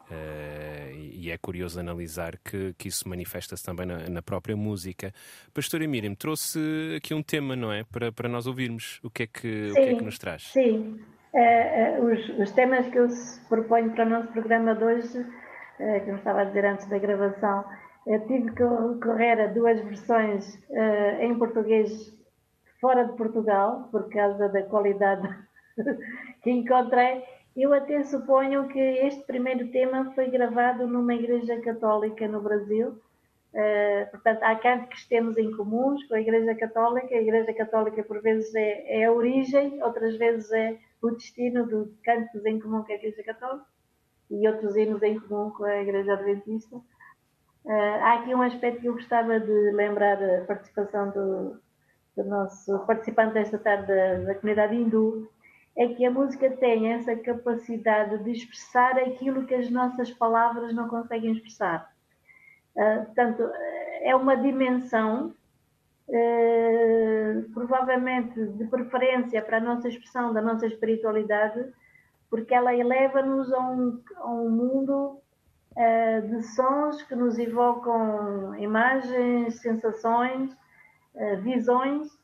Uh, 0.09 0.91
e 0.95 1.29
é 1.29 1.37
curioso 1.37 1.79
analisar 1.79 2.35
que, 2.43 2.73
que 2.73 2.87
isso 2.87 3.07
manifesta-se 3.07 3.63
também 3.63 3.85
na, 3.85 4.09
na, 4.09 4.21
própria 4.23 4.57
música. 4.57 5.13
Pastora 5.53 5.87
Miriam, 5.87 6.15
trouxe 6.15 6.59
aqui 6.97 7.13
um 7.13 7.21
tema, 7.21 7.55
não 7.55 7.71
é? 7.71 7.83
Para, 7.83 8.11
para 8.11 8.27
nós 8.27 8.47
ouvirmos. 8.47 8.99
O 9.03 9.09
que 9.11 9.23
é 9.23 9.27
que, 9.27 9.65
sim, 9.65 9.71
o 9.71 9.73
que, 9.75 9.81
é 9.81 9.95
que 9.95 10.03
nos 10.03 10.17
traz? 10.17 10.47
Sim, 10.51 10.99
uh, 11.31 12.01
uh, 12.01 12.11
os, 12.11 12.29
os, 12.39 12.51
temas 12.53 12.87
que 12.87 12.97
eu 12.97 13.07
proponho 13.47 13.91
para 13.91 14.05
o 14.05 14.09
nosso 14.09 14.29
programa 14.29 14.73
de 14.73 14.83
hoje, 14.83 15.25
que 15.77 16.09
eu 16.09 16.15
estava 16.15 16.41
a 16.41 16.45
dizer 16.45 16.65
antes 16.65 16.87
da 16.87 16.97
gravação, 16.97 17.63
eu 18.07 18.19
tive 18.27 18.51
que 18.51 18.63
recorrer 18.63 19.39
a 19.39 19.47
duas 19.47 19.79
versões 19.81 20.59
em 21.21 21.37
português 21.37 22.13
fora 22.81 23.05
de 23.05 23.15
Portugal, 23.15 23.87
por 23.91 24.09
causa 24.09 24.49
da 24.49 24.63
qualidade 24.63 25.27
que 26.43 26.49
encontrei 26.49 27.23
eu 27.63 27.73
até 27.73 28.03
suponho 28.03 28.67
que 28.67 28.79
este 28.79 29.23
primeiro 29.23 29.69
tema 29.71 30.11
foi 30.13 30.29
gravado 30.29 30.87
numa 30.87 31.13
igreja 31.13 31.59
católica 31.61 32.27
no 32.27 32.41
Brasil. 32.41 32.99
Uh, 33.51 34.11
portanto, 34.11 34.43
há 34.43 34.55
cantos 34.55 35.01
que 35.01 35.09
temos 35.09 35.35
em 35.37 35.51
comuns 35.55 36.05
com 36.07 36.13
a 36.13 36.21
Igreja 36.21 36.53
Católica. 36.53 37.15
A 37.15 37.21
Igreja 37.21 37.51
Católica, 37.53 38.03
por 38.03 38.21
vezes, 38.21 38.53
é, 38.53 39.01
é 39.01 39.05
a 39.05 39.11
origem, 39.11 39.81
outras 39.83 40.15
vezes 40.17 40.51
é 40.51 40.77
o 41.01 41.09
destino 41.09 41.65
dos 41.65 41.89
cantos 42.01 42.45
em 42.45 42.59
comum 42.59 42.83
com 42.83 42.91
a 42.91 42.95
Igreja 42.95 43.23
Católica 43.23 43.65
e 44.29 44.47
outros 44.47 44.75
hinos 44.75 45.01
em 45.01 45.19
comum 45.19 45.49
com 45.49 45.63
a 45.63 45.81
Igreja 45.81 46.13
Adventista. 46.13 46.75
Uh, 46.75 47.71
há 48.01 48.19
aqui 48.19 48.35
um 48.35 48.41
aspecto 48.43 48.81
que 48.81 48.87
eu 48.87 48.93
gostava 48.93 49.39
de 49.39 49.71
lembrar 49.71 50.21
a 50.23 50.45
participação 50.45 51.09
do, 51.09 51.59
do 52.15 52.23
nosso 52.29 52.77
participante 52.85 53.33
desta 53.33 53.57
tarde 53.57 53.87
da, 53.87 54.19
da 54.25 54.35
comunidade 54.35 54.75
hindu, 54.75 55.27
é 55.75 55.87
que 55.87 56.05
a 56.05 56.11
música 56.11 56.49
tem 56.57 56.91
essa 56.93 57.15
capacidade 57.15 58.23
de 58.23 58.31
expressar 58.31 58.97
aquilo 58.99 59.45
que 59.45 59.55
as 59.55 59.69
nossas 59.69 60.11
palavras 60.11 60.73
não 60.73 60.89
conseguem 60.89 61.31
expressar. 61.31 61.89
Uh, 62.75 63.05
portanto, 63.05 63.49
é 64.01 64.15
uma 64.15 64.35
dimensão, 64.35 65.33
uh, 66.07 67.49
provavelmente 67.53 68.45
de 68.45 68.65
preferência 68.65 69.41
para 69.41 69.57
a 69.57 69.61
nossa 69.61 69.87
expressão 69.87 70.33
da 70.33 70.41
nossa 70.41 70.67
espiritualidade, 70.67 71.65
porque 72.29 72.53
ela 72.53 72.75
eleva-nos 72.75 73.51
a, 73.53 73.59
um, 73.59 74.01
a 74.17 74.31
um, 74.31 74.49
mundo 74.49 75.21
uh, 75.71 76.27
de 76.27 76.43
sons 76.43 77.01
que 77.03 77.15
nos 77.15 77.39
evocam 77.39 78.55
imagens, 78.59 79.61
sensações, 79.61 80.57
visões 81.41 82.18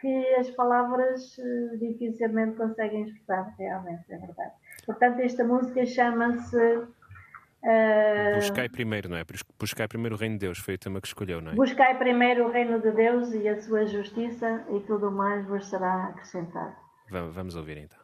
que 0.00 0.34
as 0.36 0.50
palavras 0.50 1.38
eh, 1.38 1.76
dificilmente 1.76 2.56
conseguem 2.56 3.02
expressar, 3.02 3.54
realmente, 3.58 4.04
é 4.10 4.18
verdade. 4.18 4.52
Portanto, 4.86 5.20
esta 5.20 5.44
música 5.44 5.84
chama-se. 5.84 6.56
Uh... 6.56 8.36
Buscai 8.36 8.68
primeiro, 8.68 9.08
não 9.10 9.18
é? 9.18 9.24
Buscai 9.58 9.86
primeiro 9.86 10.16
o 10.16 10.18
reino 10.18 10.36
de 10.36 10.46
Deus, 10.46 10.58
foi 10.58 10.74
o 10.74 10.78
tema 10.78 11.00
que 11.00 11.06
escolheu, 11.08 11.40
não 11.40 11.52
é? 11.52 11.54
Buscai 11.54 11.98
primeiro 11.98 12.46
o 12.46 12.50
reino 12.50 12.80
de 12.80 12.90
Deus 12.90 13.32
e 13.34 13.46
a 13.48 13.60
sua 13.60 13.84
justiça, 13.86 14.64
e 14.70 14.80
tudo 14.80 15.10
mais 15.10 15.46
vos 15.46 15.66
será 15.66 16.06
acrescentado. 16.06 16.74
Vamos 17.10 17.56
ouvir 17.56 17.76
então. 17.76 17.98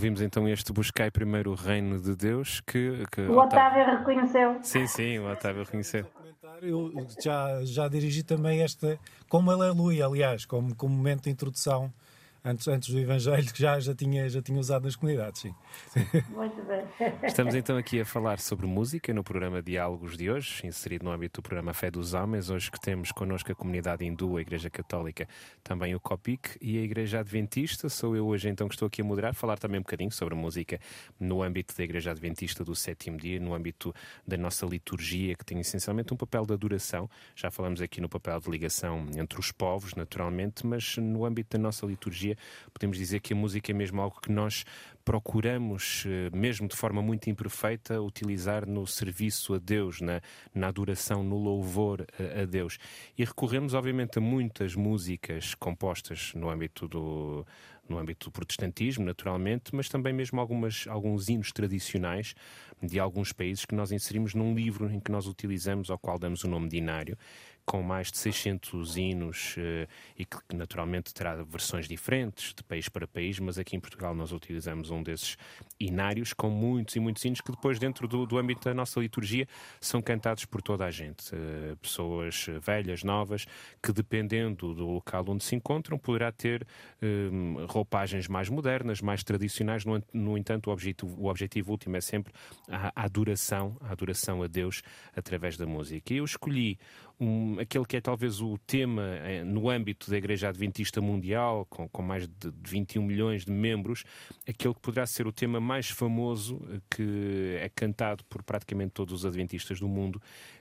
Ouvimos 0.00 0.22
então 0.22 0.48
este 0.48 0.72
Buscai 0.72 1.10
Primeiro 1.10 1.50
o 1.50 1.54
Reino 1.54 2.00
de 2.00 2.16
Deus 2.16 2.62
que. 2.62 3.04
que 3.12 3.20
o 3.20 3.36
Otávio 3.36 3.84
reconheceu. 3.84 4.58
Sim, 4.62 4.86
sim, 4.86 5.18
o 5.18 5.30
Otávio 5.30 5.62
reconheceu. 5.62 6.06
Eu 6.62 6.90
já, 7.22 7.62
já 7.64 7.86
dirigi 7.86 8.22
também 8.22 8.62
esta, 8.62 8.98
como 9.28 9.50
Aleluia, 9.50 10.06
aliás, 10.06 10.46
como, 10.46 10.74
como 10.74 10.96
momento 10.96 11.24
de 11.24 11.30
introdução 11.30 11.92
antes, 12.44 12.68
antes 12.68 12.90
do 12.90 12.98
Evangelho, 12.98 13.52
que 13.52 13.60
já, 13.60 13.78
já, 13.78 13.94
tinha, 13.94 14.28
já 14.28 14.40
tinha 14.40 14.58
usado 14.58 14.84
nas 14.84 14.96
comunidades, 14.96 15.42
sim. 15.42 15.54
Muito 16.30 16.62
bem. 16.62 16.84
Estamos 17.22 17.54
então 17.54 17.76
aqui 17.76 18.00
a 18.00 18.04
falar 18.04 18.38
sobre 18.38 18.66
música 18.66 19.12
no 19.12 19.22
programa 19.22 19.62
Diálogos 19.62 20.16
de 20.16 20.30
hoje, 20.30 20.66
inserido 20.66 21.04
no 21.04 21.10
âmbito 21.10 21.40
do 21.40 21.44
programa 21.44 21.72
Fé 21.74 21.90
dos 21.90 22.14
Homens. 22.14 22.50
Hoje 22.50 22.70
que 22.70 22.80
temos 22.80 23.12
connosco 23.12 23.52
a 23.52 23.54
comunidade 23.54 24.04
hindu, 24.04 24.36
a 24.36 24.40
Igreja 24.40 24.70
Católica, 24.70 25.28
também 25.62 25.94
o 25.94 26.00
COPIC 26.00 26.58
e 26.60 26.78
a 26.78 26.82
Igreja 26.82 27.20
Adventista. 27.20 27.88
Sou 27.88 28.16
eu 28.16 28.26
hoje 28.26 28.48
então 28.48 28.68
que 28.68 28.74
estou 28.74 28.86
aqui 28.86 29.02
a 29.02 29.04
moderar, 29.04 29.34
falar 29.34 29.58
também 29.58 29.78
um 29.78 29.82
bocadinho 29.82 30.10
sobre 30.10 30.34
música 30.34 30.80
no 31.18 31.42
âmbito 31.42 31.76
da 31.76 31.84
Igreja 31.84 32.10
Adventista 32.10 32.64
do 32.64 32.74
sétimo 32.74 33.18
dia, 33.18 33.38
no 33.38 33.54
âmbito 33.54 33.94
da 34.26 34.36
nossa 34.36 34.64
liturgia, 34.66 35.34
que 35.34 35.44
tem 35.44 35.60
essencialmente 35.60 36.12
um 36.14 36.16
papel 36.16 36.46
de 36.46 36.54
adoração. 36.54 37.08
Já 37.34 37.50
falamos 37.50 37.80
aqui 37.80 38.00
no 38.00 38.08
papel 38.08 38.40
de 38.40 38.50
ligação 38.50 39.06
entre 39.16 39.38
os 39.38 39.52
povos, 39.52 39.94
naturalmente, 39.94 40.66
mas 40.66 40.96
no 40.96 41.24
âmbito 41.24 41.56
da 41.56 41.62
nossa 41.62 41.86
liturgia 41.86 42.29
podemos 42.72 42.96
dizer 42.96 43.20
que 43.20 43.32
a 43.32 43.36
música 43.36 43.70
é 43.70 43.74
mesmo 43.74 44.00
algo 44.00 44.20
que 44.20 44.30
nós 44.30 44.64
procuramos, 45.04 46.04
eh, 46.06 46.30
mesmo 46.36 46.68
de 46.68 46.76
forma 46.76 47.02
muito 47.02 47.28
imperfeita, 47.30 48.00
utilizar 48.00 48.66
no 48.66 48.86
serviço 48.86 49.54
a 49.54 49.58
Deus, 49.58 50.00
na, 50.00 50.20
na 50.54 50.68
adoração, 50.68 51.22
no 51.22 51.36
louvor 51.36 52.06
a, 52.18 52.42
a, 52.42 52.44
Deus. 52.44 52.78
E 53.16 53.24
recorremos, 53.24 53.74
obviamente, 53.74 54.18
a 54.18 54.20
muitas 54.20 54.74
músicas 54.74 55.54
compostas 55.54 56.32
no 56.34 56.50
âmbito 56.50 56.86
do, 56.86 57.46
no 57.88 57.98
âmbito 57.98 58.28
do 58.28 58.32
protestantismo, 58.32 59.04
naturalmente, 59.04 59.74
mas 59.74 59.88
também 59.88 60.12
mesmo 60.12 60.40
algumas, 60.40 60.86
alguns 60.86 61.28
hinos 61.28 61.50
tradicionais 61.52 62.34
de 62.82 62.98
alguns 62.98 63.32
países 63.32 63.64
que 63.64 63.74
nós 63.74 63.92
inserimos 63.92 64.34
num 64.34 64.54
livro 64.54 64.90
em 64.90 65.00
que 65.00 65.10
nós 65.10 65.26
utilizamos, 65.26 65.90
ao 65.90 65.98
qual 65.98 66.18
damos 66.18 66.44
o 66.44 66.48
nome 66.48 66.68
de 66.68 66.76
Inário, 66.76 67.18
com 67.70 67.84
mais 67.84 68.10
de 68.10 68.18
600 68.18 68.96
hinos 68.96 69.54
uh, 69.56 69.88
e 70.18 70.24
que 70.24 70.56
naturalmente 70.56 71.14
terá 71.14 71.36
versões 71.36 71.86
diferentes 71.86 72.52
de 72.52 72.64
país 72.64 72.88
para 72.88 73.06
país, 73.06 73.38
mas 73.38 73.60
aqui 73.60 73.76
em 73.76 73.80
Portugal 73.80 74.12
nós 74.12 74.32
utilizamos 74.32 74.90
um 74.90 75.00
desses 75.04 75.38
inários 75.78 76.32
com 76.32 76.50
muitos 76.50 76.96
e 76.96 77.00
muitos 77.00 77.24
hinos 77.24 77.40
que 77.40 77.52
depois 77.52 77.78
dentro 77.78 78.08
do, 78.08 78.26
do 78.26 78.38
âmbito 78.38 78.64
da 78.64 78.74
nossa 78.74 78.98
liturgia 78.98 79.46
são 79.80 80.02
cantados 80.02 80.44
por 80.44 80.60
toda 80.60 80.84
a 80.84 80.90
gente, 80.90 81.32
uh, 81.32 81.76
pessoas 81.76 82.46
velhas, 82.60 83.04
novas, 83.04 83.46
que 83.80 83.92
dependendo 83.92 84.74
do 84.74 84.88
local 84.88 85.24
onde 85.28 85.44
se 85.44 85.54
encontram 85.54 85.96
poderá 85.96 86.32
ter 86.32 86.66
uh, 87.00 87.66
roupagens 87.66 88.26
mais 88.26 88.48
modernas, 88.48 89.00
mais 89.00 89.22
tradicionais, 89.22 89.84
no, 89.84 90.02
no 90.12 90.36
entanto 90.36 90.70
o 90.70 90.72
objetivo, 90.72 91.16
o 91.20 91.28
objetivo 91.28 91.70
último 91.70 91.96
é 91.96 92.00
sempre 92.00 92.32
a, 92.68 92.88
a 92.96 93.04
adoração, 93.04 93.76
a 93.80 93.92
adoração 93.92 94.42
a 94.42 94.48
Deus 94.48 94.82
através 95.14 95.56
da 95.56 95.66
música. 95.66 96.12
E 96.12 96.16
eu 96.16 96.24
escolhi 96.24 96.76
um, 97.20 97.58
aquele 97.60 97.84
que 97.84 97.96
é 97.96 98.00
talvez 98.00 98.40
o 98.40 98.56
tema 98.66 99.02
eh, 99.02 99.44
no 99.44 99.68
âmbito 99.68 100.10
da 100.10 100.16
Igreja 100.16 100.48
Adventista 100.48 101.00
Mundial, 101.00 101.66
com, 101.68 101.88
com 101.88 102.02
mais 102.02 102.26
de 102.26 102.50
21 102.66 103.02
milhões 103.02 103.44
de 103.44 103.52
membros, 103.52 104.04
aquele 104.48 104.72
que 104.72 104.80
poderá 104.80 105.06
ser 105.06 105.26
o 105.26 105.32
tema 105.32 105.60
mais 105.60 105.90
famoso 105.90 106.60
eh, 106.70 106.80
que 106.90 107.58
é 107.60 107.68
cantado 107.68 108.24
por 108.24 108.42
praticamente 108.42 108.92
todos 108.92 109.12
os 109.12 109.26
Adventistas 109.26 109.78
do 109.78 109.86
mundo, 109.86 110.20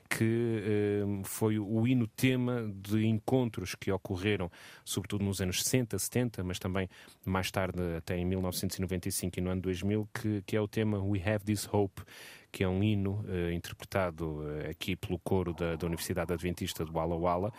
que 0.09 0.63
eh, 0.65 1.21
foi 1.23 1.59
o 1.59 1.87
hino 1.87 2.07
tema 2.07 2.69
de 2.75 3.05
encontros 3.05 3.75
que 3.75 3.91
ocorreram, 3.91 4.51
sobretudo 4.83 5.23
nos 5.23 5.39
anos 5.39 5.63
60, 5.63 5.97
70, 5.97 6.43
mas 6.43 6.59
também 6.59 6.89
mais 7.23 7.51
tarde, 7.51 7.79
até 7.95 8.17
em 8.17 8.25
1995 8.25 9.39
e 9.39 9.41
no 9.41 9.51
ano 9.51 9.61
2000, 9.61 10.09
que, 10.13 10.41
que 10.45 10.57
é 10.57 10.61
o 10.61 10.67
tema 10.67 11.01
We 11.01 11.21
Have 11.23 11.45
This 11.45 11.69
Hope, 11.71 12.01
que 12.51 12.63
é 12.63 12.67
um 12.67 12.83
hino 12.83 13.23
uh, 13.27 13.51
interpretado 13.51 14.41
uh, 14.41 14.69
aqui 14.69 14.95
pelo 14.95 15.19
coro 15.19 15.53
da, 15.53 15.75
da 15.75 15.85
Universidade 15.85 16.33
Adventista 16.33 16.83
de 16.83 16.91
Walla 16.91 17.15
Walla. 17.15 17.53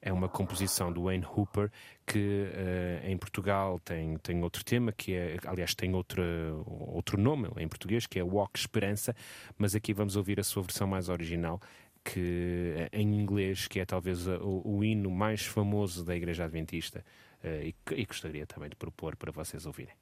É 0.00 0.12
uma 0.12 0.28
composição 0.28 0.92
do 0.92 1.04
Wayne 1.04 1.24
Hooper 1.24 1.70
que 2.06 2.18
uh, 2.18 3.06
em 3.08 3.16
Portugal 3.16 3.80
tem, 3.80 4.18
tem 4.18 4.42
outro 4.42 4.62
tema, 4.62 4.92
que 4.92 5.14
é, 5.14 5.38
aliás, 5.46 5.74
tem 5.74 5.94
outro, 5.94 6.22
outro 6.66 7.18
nome 7.18 7.48
em 7.56 7.66
português, 7.66 8.06
que 8.06 8.18
é 8.18 8.22
Walk 8.22 8.58
Esperança, 8.58 9.16
mas 9.56 9.74
aqui 9.74 9.94
vamos 9.94 10.14
ouvir 10.14 10.38
a 10.38 10.44
sua 10.44 10.62
versão 10.62 10.86
mais 10.86 11.08
original, 11.08 11.58
que 12.04 12.88
em 12.92 13.14
inglês, 13.18 13.66
que 13.66 13.80
é 13.80 13.86
talvez 13.86 14.26
o, 14.26 14.60
o 14.62 14.84
hino 14.84 15.10
mais 15.10 15.46
famoso 15.46 16.04
da 16.04 16.14
Igreja 16.14 16.44
Adventista, 16.44 17.02
e, 17.42 17.74
e 17.92 18.04
gostaria 18.04 18.46
também 18.46 18.68
de 18.68 18.76
propor 18.76 19.16
para 19.16 19.32
vocês 19.32 19.64
ouvirem. 19.64 19.94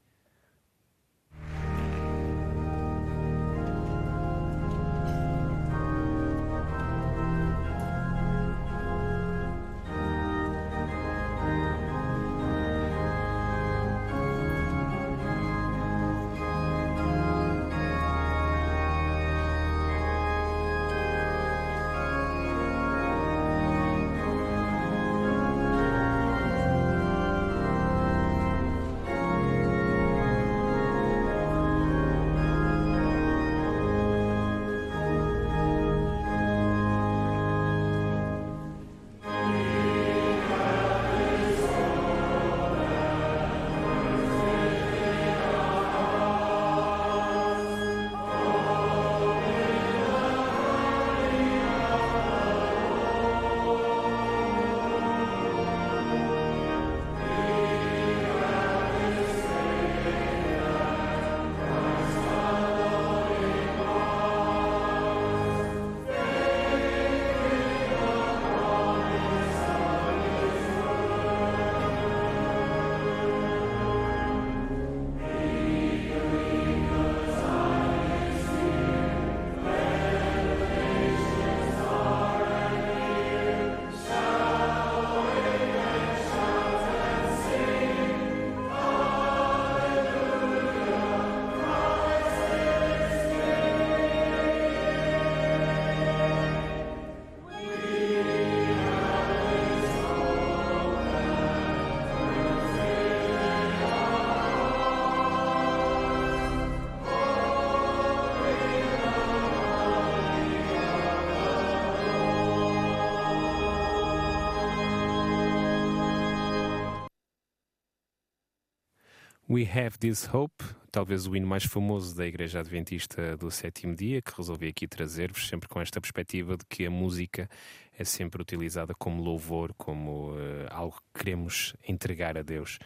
We 119.52 119.68
Have 119.68 119.98
This 119.98 120.26
Hope, 120.32 120.64
talvez 120.90 121.26
o 121.26 121.36
hino 121.36 121.46
mais 121.46 121.64
famoso 121.64 122.16
da 122.16 122.26
Igreja 122.26 122.60
Adventista 122.60 123.36
do 123.36 123.50
Sétimo 123.50 123.94
Dia, 123.94 124.22
que 124.22 124.32
resolvi 124.34 124.66
aqui 124.66 124.88
trazer-vos, 124.88 125.46
sempre 125.46 125.68
com 125.68 125.78
esta 125.78 126.00
perspectiva 126.00 126.56
de 126.56 126.64
que 126.64 126.86
a 126.86 126.90
música 126.90 127.50
é 127.98 128.02
sempre 128.02 128.40
utilizada 128.40 128.94
como 128.94 129.22
louvor, 129.22 129.74
como 129.76 130.30
uh, 130.30 130.68
algo 130.70 130.96
que 131.12 131.22
queremos 131.22 131.76
entregar 131.86 132.38
a 132.38 132.42
Deus. 132.42 132.78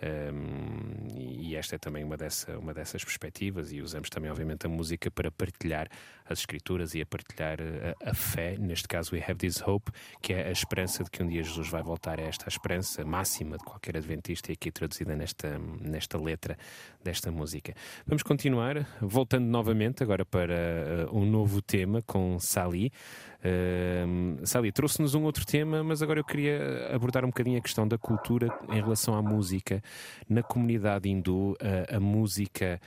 Um, 0.00 1.08
e 1.16 1.56
esta 1.56 1.74
é 1.74 1.78
também 1.78 2.04
uma, 2.04 2.16
dessa, 2.16 2.56
uma 2.56 2.72
dessas 2.72 3.02
perspectivas, 3.02 3.72
e 3.72 3.80
usamos 3.80 4.08
também, 4.08 4.30
obviamente, 4.30 4.66
a 4.66 4.68
música 4.68 5.10
para 5.10 5.30
partilhar 5.30 5.88
as 6.24 6.40
escrituras 6.40 6.94
e 6.94 7.00
a 7.00 7.06
partilhar 7.06 7.58
a, 7.60 8.10
a, 8.10 8.14
fé. 8.14 8.56
Neste 8.58 8.86
caso, 8.86 9.14
We 9.14 9.22
Have 9.22 9.36
This 9.36 9.60
Hope, 9.60 9.90
que 10.22 10.32
é 10.32 10.48
a 10.48 10.50
esperança 10.50 11.02
de 11.02 11.10
que 11.10 11.22
um 11.22 11.26
dia 11.26 11.42
Jesus 11.42 11.68
vai 11.68 11.82
voltar 11.82 12.20
a 12.20 12.22
esta 12.22 12.48
esperança 12.48 13.04
máxima 13.04 13.56
de 13.58 13.64
qualquer 13.64 13.96
adventista, 13.96 14.52
e 14.52 14.54
aqui 14.54 14.70
traduzida 14.70 15.16
nesta, 15.16 15.58
nesta 15.80 16.18
letra 16.18 16.56
desta 17.02 17.32
música. 17.32 17.74
Vamos 18.06 18.22
continuar, 18.22 18.86
voltando 19.00 19.46
novamente 19.46 20.02
agora 20.02 20.24
para 20.24 21.08
uh, 21.10 21.16
um 21.16 21.24
novo 21.24 21.60
tema 21.60 22.02
com 22.02 22.38
Sali. 22.38 22.92
Uh, 23.38 24.46
Sally, 24.46 24.70
trouxe-nos 24.70 25.14
um 25.14 25.22
outro 25.24 25.46
tema, 25.46 25.82
mas 25.82 26.02
agora 26.02 26.20
eu 26.20 26.24
queria 26.24 26.90
abordar 26.94 27.24
um 27.24 27.28
bocadinho 27.28 27.58
a 27.58 27.62
questão 27.62 27.86
da 27.86 27.96
cultura 27.96 28.48
em 28.68 28.80
relação 28.80 29.14
à 29.14 29.22
música. 29.22 29.82
Na 30.28 30.42
comunidade 30.42 31.08
hindu, 31.08 31.56
a, 31.60 31.96
a 31.96 32.00
música 32.00 32.80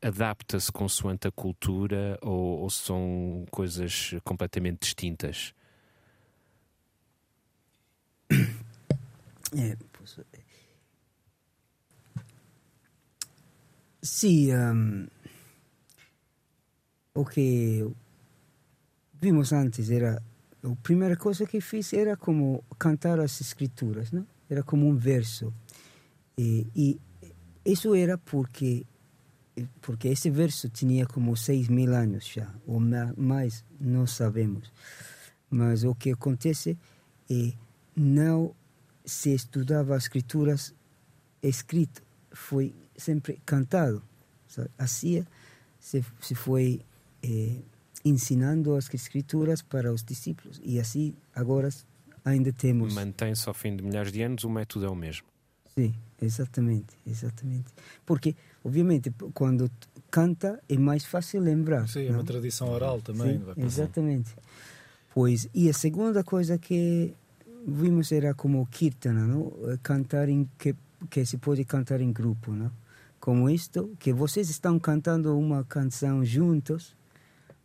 adapta-se 0.00 0.72
consoante 0.72 1.28
a 1.28 1.30
cultura 1.30 2.18
ou, 2.22 2.60
ou 2.60 2.70
são 2.70 3.44
coisas 3.50 4.14
completamente 4.24 4.80
distintas? 4.80 5.54
É, 9.56 9.74
posso... 9.98 10.22
Sim, 14.02 14.54
um, 14.54 15.06
o 17.14 17.24
que 17.24 17.84
vimos 19.20 19.52
antes 19.52 19.90
era 19.90 20.22
a 20.62 20.76
primeira 20.82 21.16
coisa 21.16 21.46
que 21.46 21.60
fiz 21.60 21.92
era 21.92 22.16
como 22.16 22.62
cantar 22.78 23.18
as 23.20 23.40
escrituras, 23.40 24.12
não? 24.12 24.26
Era 24.48 24.62
como 24.62 24.86
um 24.86 24.96
verso. 24.96 25.52
E, 26.38 26.66
e 26.74 27.00
isso 27.64 27.94
era 27.94 28.16
porque 28.16 28.86
porque 29.80 30.06
esse 30.06 30.30
verso 30.30 30.68
tinha 30.68 31.04
como 31.04 31.36
seis 31.36 31.68
mil 31.68 31.92
anos 31.92 32.26
já, 32.26 32.48
ou 32.64 32.80
mais, 33.16 33.64
não 33.80 34.06
sabemos. 34.06 34.72
Mas 35.50 35.82
o 35.82 35.96
que 35.96 36.12
acontece 36.12 36.78
é 37.28 37.52
não 37.96 38.54
se 39.04 39.34
estudava 39.34 39.96
as 39.96 40.04
escrituras 40.04 40.72
escrito, 41.42 42.02
foi 42.30 42.72
sempre 42.96 43.40
cantado. 43.44 44.00
Assim 44.78 45.26
se, 45.78 46.04
se 46.20 46.34
foi 46.34 46.80
eh, 47.22 47.56
ensinando 48.04 48.74
as 48.74 48.92
escrituras 48.92 49.62
para 49.62 49.92
os 49.92 50.02
discípulos. 50.04 50.60
E 50.62 50.78
assim, 50.78 51.14
agora, 51.34 51.68
ainda 52.24 52.52
temos. 52.52 52.94
Mantém-se 52.94 53.48
ao 53.48 53.54
fim 53.54 53.76
de 53.76 53.82
milhares 53.82 54.12
de 54.12 54.22
anos, 54.22 54.44
o 54.44 54.50
método 54.50 54.86
é 54.86 54.88
o 54.88 54.94
mesmo. 54.94 55.26
Sim, 55.74 55.94
exatamente, 56.20 56.96
exatamente. 57.06 57.72
Porque, 58.04 58.34
obviamente, 58.64 59.12
quando 59.34 59.70
canta 60.10 60.60
é 60.68 60.76
mais 60.76 61.04
fácil 61.04 61.40
lembrar. 61.40 61.88
Sim, 61.88 62.06
é 62.06 62.10
uma 62.10 62.24
tradição 62.24 62.68
oral 62.70 63.00
também. 63.00 63.38
Sim, 63.38 63.62
exatamente. 63.62 64.34
Pois, 65.14 65.48
e 65.54 65.68
a 65.68 65.72
segunda 65.72 66.22
coisa 66.22 66.58
que 66.58 67.14
vimos 67.66 68.12
era 68.12 68.34
como 68.34 68.66
kirtana, 68.66 69.26
não? 69.26 69.52
cantar 69.82 70.28
em 70.28 70.48
que, 70.58 70.74
que 71.10 71.24
se 71.26 71.36
pode 71.38 71.64
cantar 71.64 72.00
em 72.00 72.12
grupo, 72.12 72.52
não? 72.52 72.70
como 73.20 73.50
isto, 73.50 73.94
que 73.98 74.12
vocês 74.12 74.48
estão 74.48 74.78
cantando 74.78 75.36
uma 75.36 75.64
canção 75.64 76.24
juntos, 76.24 76.96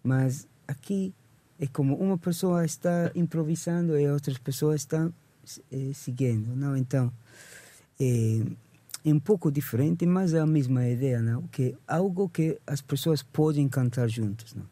mas 0.04 0.48
aqui 0.68 1.14
é 1.60 1.68
como 1.68 1.96
uma 1.96 2.18
pessoa 2.18 2.66
está 2.66 3.12
improvisando 3.16 3.98
e 3.98 4.10
outras 4.10 4.38
pessoas 4.38 4.82
estão 4.82 5.14
eh, 5.72 5.92
seguindo, 5.94 6.56
não? 6.56 6.76
Então 6.76 7.12
é, 8.00 8.42
é, 9.06 9.14
um 9.14 9.20
pouco 9.20 9.52
diferente, 9.52 10.06
mas 10.06 10.34
é 10.34 10.40
a 10.40 10.46
mesma 10.46 10.88
ideia, 10.88 11.22
não? 11.22 11.44
Que 11.48 11.76
algo 11.88 12.30
que 12.30 12.60
as 12.66 12.82
pessoas 12.82 13.22
podem 13.24 13.68
cantar 13.68 14.08
juntos, 14.08 14.54
não? 14.54 14.68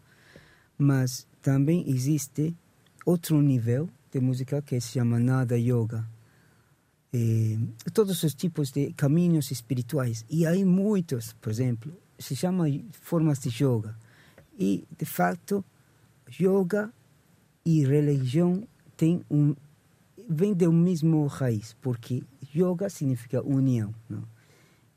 Mas 0.78 1.28
também 1.42 1.90
existe 1.90 2.56
outro 3.06 3.42
nível 3.42 3.90
de 4.12 4.20
música 4.20 4.62
que 4.62 4.80
se 4.80 4.94
chama 4.94 5.20
Nada 5.20 5.58
Yoga. 5.58 6.08
E, 7.14 7.60
todos 7.94 8.24
os 8.24 8.34
tipos 8.34 8.72
de 8.72 8.94
caminhos 8.94 9.52
espirituais. 9.52 10.26
E 10.30 10.46
há 10.46 10.54
muitos, 10.66 11.34
por 11.34 11.52
exemplo, 11.52 11.94
se 12.18 12.36
chama 12.36 12.66
formas 12.92 13.40
de 13.40 13.50
yoga. 13.50 13.96
E, 14.58 14.86
de 14.98 15.06
fato, 15.06 15.66
yoga 16.40 16.94
e 17.66 17.86
religião 17.86 18.66
têm 18.96 19.24
um 19.30 19.56
vem 20.30 20.54
do 20.54 20.72
mesmo 20.72 21.28
raiz, 21.28 21.76
porque 21.82 22.24
yoga 22.54 22.89
significa 22.89 23.41
união, 23.41 23.93
não? 24.10 24.24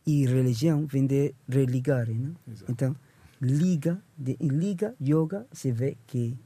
E 0.06 0.26
religião 0.26 0.86
vem 0.86 1.06
de 1.06 1.34
religar, 1.48 2.08
não? 2.08 2.34
Então, 2.68 2.94
liga, 3.40 4.02
de, 4.16 4.36
liga, 4.40 4.94
yoga, 5.00 5.46
se 5.52 5.72
vê 5.72 5.96
que 6.06 6.36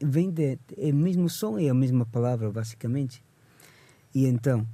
vem 0.00 0.30
de 0.30 0.58
é 0.76 0.90
o 0.90 0.94
mesmo 0.94 1.28
som 1.28 1.58
é 1.58 1.68
a 1.68 1.74
mesma 1.74 2.06
palavra 2.06 2.50
basicamente 2.50 3.22
e 4.14 4.26
então 4.26 4.66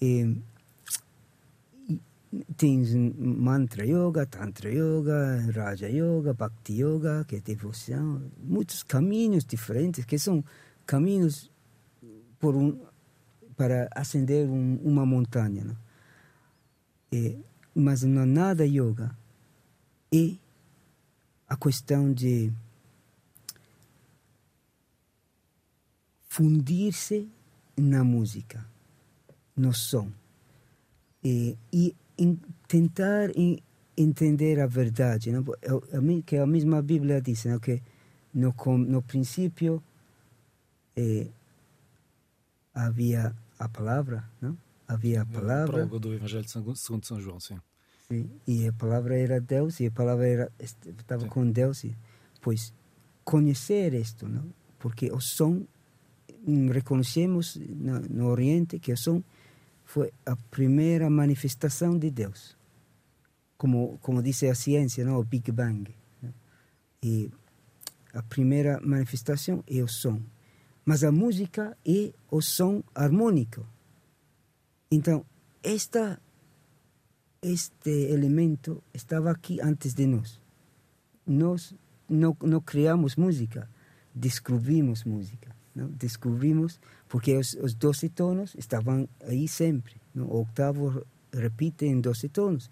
é, 0.00 0.34
tens 2.56 2.94
mantra 2.94 3.86
yoga 3.86 4.26
tantra 4.26 4.70
yoga 4.70 5.50
raja 5.54 5.88
yoga 5.88 6.34
bhakti 6.34 6.82
yoga 6.82 7.24
que 7.24 7.36
é 7.36 7.40
devoção 7.40 8.30
muitos 8.42 8.82
caminhos 8.82 9.44
diferentes 9.44 10.04
que 10.04 10.18
são 10.18 10.44
caminhos 10.84 11.50
por 12.38 12.56
um 12.56 12.78
para 13.58 13.88
ascender 13.90 14.48
um, 14.48 14.76
uma 14.84 15.04
montanha 15.04 15.64
não? 15.64 15.76
É, 17.12 17.36
mas 17.74 18.02
não 18.02 18.24
nada 18.24 18.64
yoga 18.64 19.10
é 20.14 20.36
a 21.48 21.56
questão 21.56 22.12
de 22.12 22.52
fundir-se 26.28 27.28
na 27.76 28.04
música, 28.04 28.64
no 29.56 29.72
som. 29.74 30.10
E, 31.24 31.56
e 31.72 31.96
in, 32.18 32.38
tentar 32.68 33.30
in, 33.36 33.58
entender 33.96 34.60
a 34.60 34.66
verdade. 34.66 35.32
Não? 35.32 35.44
É 35.62 36.22
que 36.24 36.36
a 36.36 36.46
mesma 36.46 36.80
Bíblia 36.82 37.20
diz 37.20 37.44
não? 37.44 37.58
que 37.58 37.82
no, 38.32 38.54
no 38.78 39.02
princípio 39.02 39.82
eh, 40.96 41.26
havia 42.74 43.34
a 43.58 43.68
palavra, 43.68 44.28
não? 44.40 44.56
Havia 44.86 45.22
a 45.22 45.26
palavra. 45.26 45.84
O 45.86 45.98
do 45.98 46.14
Evangelho 46.14 46.48
segundo 46.48 47.04
São 47.04 47.20
João, 47.20 47.38
sim. 47.38 47.58
sim. 48.08 48.30
E 48.46 48.66
a 48.66 48.72
palavra 48.72 49.18
era 49.18 49.40
Deus 49.40 49.80
e 49.80 49.86
a 49.86 49.90
palavra 49.90 50.26
era, 50.26 50.52
estava 50.58 51.22
sim. 51.22 51.28
com 51.28 51.50
Deus. 51.50 51.84
E, 51.84 51.94
pois 52.40 52.72
conhecer 53.22 53.92
isto, 53.92 54.26
não? 54.26 54.50
Porque 54.78 55.12
o 55.12 55.20
som 55.20 55.66
reconhecemos 56.72 57.56
no, 57.56 58.00
no 58.00 58.26
Oriente 58.28 58.78
que 58.78 58.92
o 58.92 58.96
som 58.96 59.22
foi 59.84 60.12
a 60.24 60.36
primeira 60.50 61.10
manifestação 61.10 61.98
de 61.98 62.10
Deus. 62.10 62.56
Como, 63.58 63.98
como 64.00 64.22
diz 64.22 64.42
a 64.44 64.54
ciência, 64.54 65.04
não? 65.04 65.18
o 65.18 65.24
Big 65.24 65.50
Bang. 65.52 65.94
Né? 66.22 66.32
E 67.02 67.30
a 68.14 68.22
primeira 68.22 68.80
manifestação 68.80 69.62
é 69.66 69.82
o 69.82 69.88
som. 69.88 70.22
Mas 70.88 71.04
a 71.04 71.12
música 71.12 71.76
é 71.84 72.14
o 72.30 72.40
som 72.40 72.82
harmônico. 72.94 73.66
Então, 74.90 75.22
esta, 75.62 76.18
este 77.42 77.90
elemento 78.10 78.82
estava 78.94 79.30
aqui 79.30 79.60
antes 79.60 79.92
de 79.92 80.06
nós. 80.06 80.40
Nós 81.26 81.74
não, 82.08 82.34
não 82.40 82.58
criamos 82.62 83.16
música, 83.16 83.68
descobrimos 84.14 85.04
música. 85.04 85.54
Não? 85.74 85.88
Descobrimos, 85.90 86.80
porque 87.06 87.36
os, 87.36 87.52
os 87.52 87.74
12 87.74 88.08
tonos 88.08 88.54
estavam 88.54 89.06
aí 89.20 89.46
sempre. 89.46 90.00
Não? 90.14 90.24
O 90.28 90.40
octavo 90.40 91.04
repite 91.30 91.84
em 91.84 92.00
12 92.00 92.30
tonos. 92.30 92.70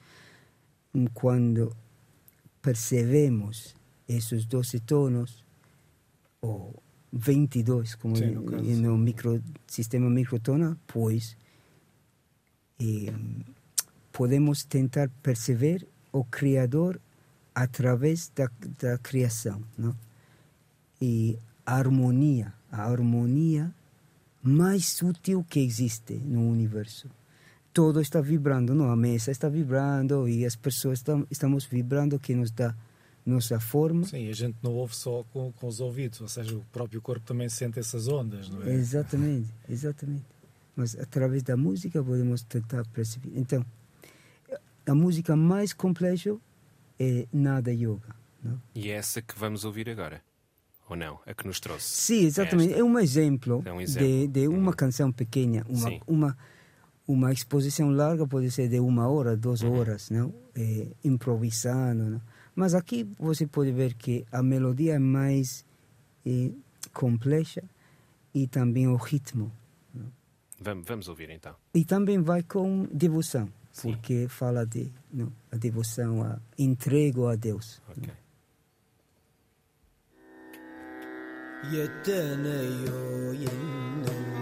Quando 1.12 1.76
percebemos 2.62 3.76
esses 4.08 4.46
12 4.46 4.80
tonos, 4.80 5.44
ou 6.40 6.82
22, 7.12 7.94
como 7.94 8.16
Sim, 8.16 8.32
no, 8.32 8.42
no 8.42 8.98
micro, 8.98 9.42
sistema 9.66 10.10
microtonal, 10.10 10.76
pois 10.86 11.36
eh, 12.80 13.12
podemos 14.12 14.64
tentar 14.64 15.08
perceber 15.22 15.86
o 16.12 16.24
Criador 16.24 17.00
através 17.54 18.30
da, 18.34 18.50
da 18.78 18.98
criação. 18.98 19.62
Não? 19.78 19.96
E 21.00 21.38
a 21.64 21.74
harmonia 21.74 22.52
a 22.70 22.84
harmonia 22.84 23.72
mais 24.42 24.86
sutil 24.86 25.44
que 25.48 25.60
existe 25.60 26.14
no 26.14 26.48
universo. 26.48 27.08
Todo 27.72 28.00
está 28.00 28.20
vibrando, 28.20 28.74
não? 28.74 28.90
a 28.90 28.96
mesa 28.96 29.30
está 29.30 29.48
vibrando 29.48 30.28
e 30.28 30.44
as 30.46 30.56
pessoas 30.56 30.98
estão, 30.98 31.26
estamos 31.30 31.64
vibrando 31.64 32.18
que 32.18 32.34
nos 32.34 32.50
dá 32.50 32.74
nossa 33.26 33.58
forma. 33.58 34.06
Sim, 34.06 34.28
a 34.28 34.32
gente 34.32 34.56
não 34.62 34.72
ouve 34.72 34.94
só 34.94 35.24
com, 35.32 35.52
com 35.52 35.66
os 35.66 35.80
ouvidos, 35.80 36.20
ou 36.20 36.28
seja, 36.28 36.56
o 36.56 36.64
próprio 36.72 37.02
corpo 37.02 37.26
também 37.26 37.48
sente 37.48 37.78
essas 37.78 38.06
ondas, 38.06 38.48
não 38.48 38.62
é? 38.62 38.72
Exatamente, 38.72 39.48
exatamente. 39.68 40.24
Mas 40.76 40.96
através 40.98 41.42
da 41.42 41.56
música 41.56 42.02
podemos 42.02 42.42
tentar 42.42 42.86
perceber. 42.88 43.32
Então, 43.34 43.64
a 44.86 44.94
música 44.94 45.34
mais 45.34 45.72
complexa 45.72 46.36
é 46.98 47.26
nada 47.32 47.72
yoga. 47.72 48.14
Não? 48.42 48.62
E 48.74 48.90
é 48.90 48.94
essa 48.94 49.20
que 49.20 49.36
vamos 49.36 49.64
ouvir 49.64 49.90
agora 49.90 50.22
ou 50.88 50.96
não? 50.96 51.18
A 51.26 51.34
que 51.34 51.46
nos 51.46 51.58
trouxe? 51.58 51.84
Sim, 51.84 52.26
exatamente. 52.26 52.74
É, 52.74 52.78
é 52.78 52.84
um 52.84 52.98
exemplo, 52.98 53.62
é 53.64 53.72
um 53.72 53.80
exemplo. 53.80 54.08
De, 54.08 54.26
de 54.28 54.48
uma 54.48 54.70
hum. 54.70 54.74
canção 54.74 55.10
pequena, 55.10 55.66
uma, 55.68 55.90
uma, 56.06 56.38
uma 57.08 57.32
exposição 57.32 57.90
larga 57.90 58.26
pode 58.26 58.50
ser 58.50 58.68
de 58.68 58.78
uma 58.78 59.08
hora, 59.08 59.36
duas 59.36 59.62
uhum. 59.62 59.78
horas, 59.78 60.10
não? 60.10 60.32
É, 60.54 60.88
improvisando. 61.02 62.04
Não? 62.04 62.35
Mas 62.56 62.74
aqui 62.74 63.06
você 63.18 63.46
pode 63.46 63.70
ver 63.70 63.94
que 63.94 64.24
a 64.32 64.42
melodia 64.42 64.94
é 64.94 64.98
mais 64.98 65.64
eh, 66.24 66.50
complexa 66.92 67.62
e 68.34 68.46
também 68.46 68.88
o 68.88 68.96
ritmo. 68.96 69.52
Né? 69.94 70.06
Vamos, 70.60 70.86
vamos 70.88 71.08
ouvir 71.08 71.28
então. 71.28 71.54
E 71.74 71.84
também 71.84 72.18
vai 72.18 72.42
com 72.42 72.88
devoção, 72.90 73.48
Sim. 73.70 73.92
porque 73.92 74.26
fala 74.28 74.64
de 74.64 74.90
não, 75.12 75.30
a 75.52 75.56
devoção, 75.56 76.22
a 76.22 76.40
entrega 76.58 77.30
a 77.30 77.36
Deus. 77.36 77.82
Né? 77.88 77.94
Okay. 77.98 78.08
Não? 78.08 78.26
ينو 83.34 84.35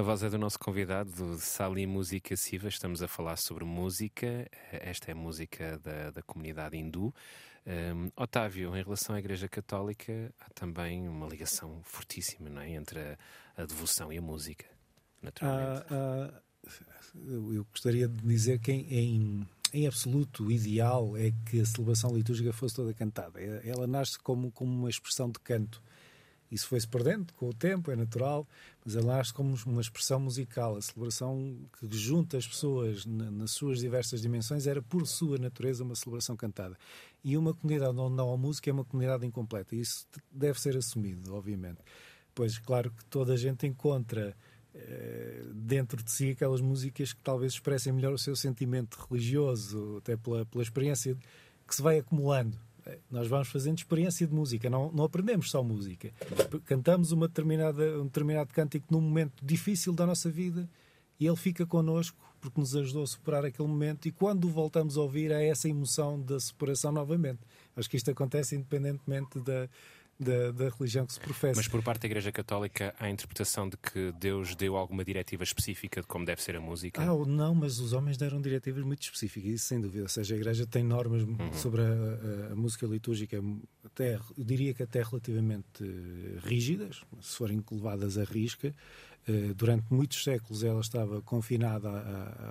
A 0.00 0.02
voz 0.02 0.22
é 0.22 0.30
do 0.30 0.38
nosso 0.38 0.58
convidado, 0.58 1.10
do 1.10 1.38
Sali 1.38 1.86
Música 1.86 2.34
Siva. 2.34 2.68
Estamos 2.68 3.02
a 3.02 3.06
falar 3.06 3.36
sobre 3.36 3.66
música. 3.66 4.48
Esta 4.72 5.10
é 5.10 5.14
música 5.14 5.78
da, 5.78 6.10
da 6.10 6.22
comunidade 6.22 6.74
hindu. 6.74 7.14
Um, 7.66 8.10
Otávio, 8.16 8.74
em 8.74 8.82
relação 8.82 9.14
à 9.14 9.18
Igreja 9.18 9.46
Católica, 9.46 10.32
há 10.40 10.48
também 10.54 11.06
uma 11.06 11.26
ligação 11.26 11.82
fortíssima 11.84 12.48
não 12.48 12.62
é? 12.62 12.70
entre 12.70 12.98
a, 12.98 13.18
a 13.58 13.66
devoção 13.66 14.10
e 14.10 14.16
a 14.16 14.22
música, 14.22 14.64
naturalmente. 15.20 15.84
Ah, 15.90 16.32
ah, 16.32 16.42
eu 17.52 17.66
gostaria 17.70 18.08
de 18.08 18.26
dizer 18.26 18.58
que 18.58 18.72
em, 18.72 18.86
em, 18.90 19.48
em, 19.74 19.86
absoluto 19.86 20.46
o 20.46 20.50
ideal 20.50 21.14
é 21.14 21.30
que 21.44 21.60
a 21.60 21.66
celebração 21.66 22.16
litúrgica 22.16 22.54
fosse 22.54 22.74
toda 22.74 22.94
cantada. 22.94 23.38
Ela 23.38 23.86
nasce 23.86 24.18
como, 24.18 24.50
como 24.50 24.72
uma 24.72 24.88
expressão 24.88 25.30
de 25.30 25.38
canto. 25.40 25.82
Isso 26.50 26.66
foi-se 26.66 26.88
perdendo 26.88 27.32
com 27.34 27.48
o 27.48 27.54
tempo, 27.54 27.90
é 27.90 27.96
natural, 27.96 28.46
mas 28.84 28.96
ela 28.96 29.16
nasce 29.16 29.32
como 29.32 29.56
uma 29.66 29.80
expressão 29.80 30.18
musical. 30.18 30.76
A 30.76 30.82
celebração 30.82 31.56
que 31.78 31.88
junta 31.96 32.36
as 32.36 32.46
pessoas 32.46 33.06
na, 33.06 33.30
nas 33.30 33.52
suas 33.52 33.78
diversas 33.78 34.20
dimensões 34.20 34.66
era, 34.66 34.82
por 34.82 35.06
sua 35.06 35.38
natureza, 35.38 35.84
uma 35.84 35.94
celebração 35.94 36.36
cantada. 36.36 36.76
E 37.22 37.36
uma 37.36 37.54
comunidade 37.54 37.96
onde 37.96 38.16
não 38.16 38.32
há 38.32 38.36
música 38.36 38.68
é 38.68 38.72
uma 38.72 38.84
comunidade 38.84 39.24
incompleta. 39.24 39.76
Isso 39.76 40.06
deve 40.30 40.60
ser 40.60 40.76
assumido, 40.76 41.34
obviamente. 41.34 41.78
Pois, 42.34 42.58
claro 42.58 42.90
que 42.90 43.04
toda 43.04 43.34
a 43.34 43.36
gente 43.36 43.66
encontra 43.66 44.36
eh, 44.74 45.42
dentro 45.54 46.02
de 46.02 46.10
si 46.10 46.30
aquelas 46.30 46.60
músicas 46.60 47.12
que 47.12 47.22
talvez 47.22 47.52
expressem 47.52 47.92
melhor 47.92 48.12
o 48.12 48.18
seu 48.18 48.34
sentimento 48.34 48.98
religioso, 49.08 49.98
até 49.98 50.16
pela, 50.16 50.44
pela 50.46 50.62
experiência 50.62 51.16
que 51.66 51.74
se 51.76 51.82
vai 51.82 51.98
acumulando 51.98 52.58
nós 53.10 53.26
vamos 53.28 53.48
fazendo 53.48 53.78
experiência 53.78 54.26
de 54.26 54.32
música, 54.32 54.70
não, 54.70 54.90
não 54.92 55.04
aprendemos 55.04 55.50
só 55.50 55.62
música. 55.62 56.12
Cantamos 56.64 57.12
uma 57.12 57.28
determinada, 57.28 58.00
um 58.00 58.04
determinado 58.04 58.52
cântico 58.52 58.86
num 58.90 59.00
momento 59.00 59.44
difícil 59.44 59.92
da 59.92 60.06
nossa 60.06 60.30
vida 60.30 60.68
e 61.18 61.26
ele 61.26 61.36
fica 61.36 61.66
connosco 61.66 62.16
porque 62.40 62.58
nos 62.58 62.74
ajudou 62.74 63.02
a 63.02 63.06
superar 63.06 63.44
aquele 63.44 63.68
momento 63.68 64.06
e 64.06 64.10
quando 64.10 64.48
voltamos 64.48 64.96
a 64.96 65.02
ouvir 65.02 65.32
há 65.32 65.42
essa 65.42 65.68
emoção 65.68 66.20
da 66.20 66.40
superação 66.40 66.90
novamente. 66.90 67.40
Acho 67.76 67.88
que 67.88 67.96
isto 67.96 68.10
acontece 68.10 68.56
independentemente 68.56 69.38
da, 69.40 69.68
da, 70.20 70.52
da, 70.52 70.68
religião 70.68 71.06
que 71.06 71.14
se 71.14 71.20
professa. 71.20 71.56
Mas 71.56 71.66
por 71.66 71.82
parte 71.82 72.02
da 72.02 72.06
Igreja 72.06 72.30
Católica 72.30 72.94
há 72.98 73.06
a 73.06 73.10
interpretação 73.10 73.68
de 73.68 73.76
que 73.76 74.12
Deus 74.12 74.54
deu 74.54 74.76
alguma 74.76 75.04
diretiva 75.04 75.42
específica 75.42 76.02
de 76.02 76.06
como 76.06 76.24
deve 76.24 76.42
ser 76.42 76.56
a 76.56 76.60
música? 76.60 77.02
Ah, 77.02 77.06
não, 77.26 77.54
mas 77.54 77.80
os 77.80 77.92
homens 77.92 78.16
deram 78.16 78.40
diretivas 78.40 78.84
muito 78.84 79.02
específicas, 79.02 79.50
isso 79.50 79.66
sem 79.66 79.80
dúvida. 79.80 80.02
Ou 80.02 80.08
seja, 80.08 80.34
a 80.34 80.38
Igreja 80.38 80.66
tem 80.66 80.84
normas 80.84 81.22
uhum. 81.22 81.52
sobre 81.54 81.80
a, 81.80 81.84
a, 81.84 82.52
a, 82.52 82.56
música 82.56 82.86
litúrgica, 82.86 83.42
até, 83.92 84.16
eu 84.36 84.44
diria 84.44 84.72
que 84.72 84.82
até 84.82 85.02
relativamente 85.02 85.84
rígidas, 86.42 87.02
se 87.20 87.36
forem 87.36 87.62
levadas 87.70 88.18
à 88.18 88.24
risca. 88.24 88.74
Eh, 89.28 89.52
durante 89.54 89.92
muitos 89.92 90.24
séculos 90.24 90.62
ela 90.64 90.80
estava 90.80 91.20
confinada 91.20 91.88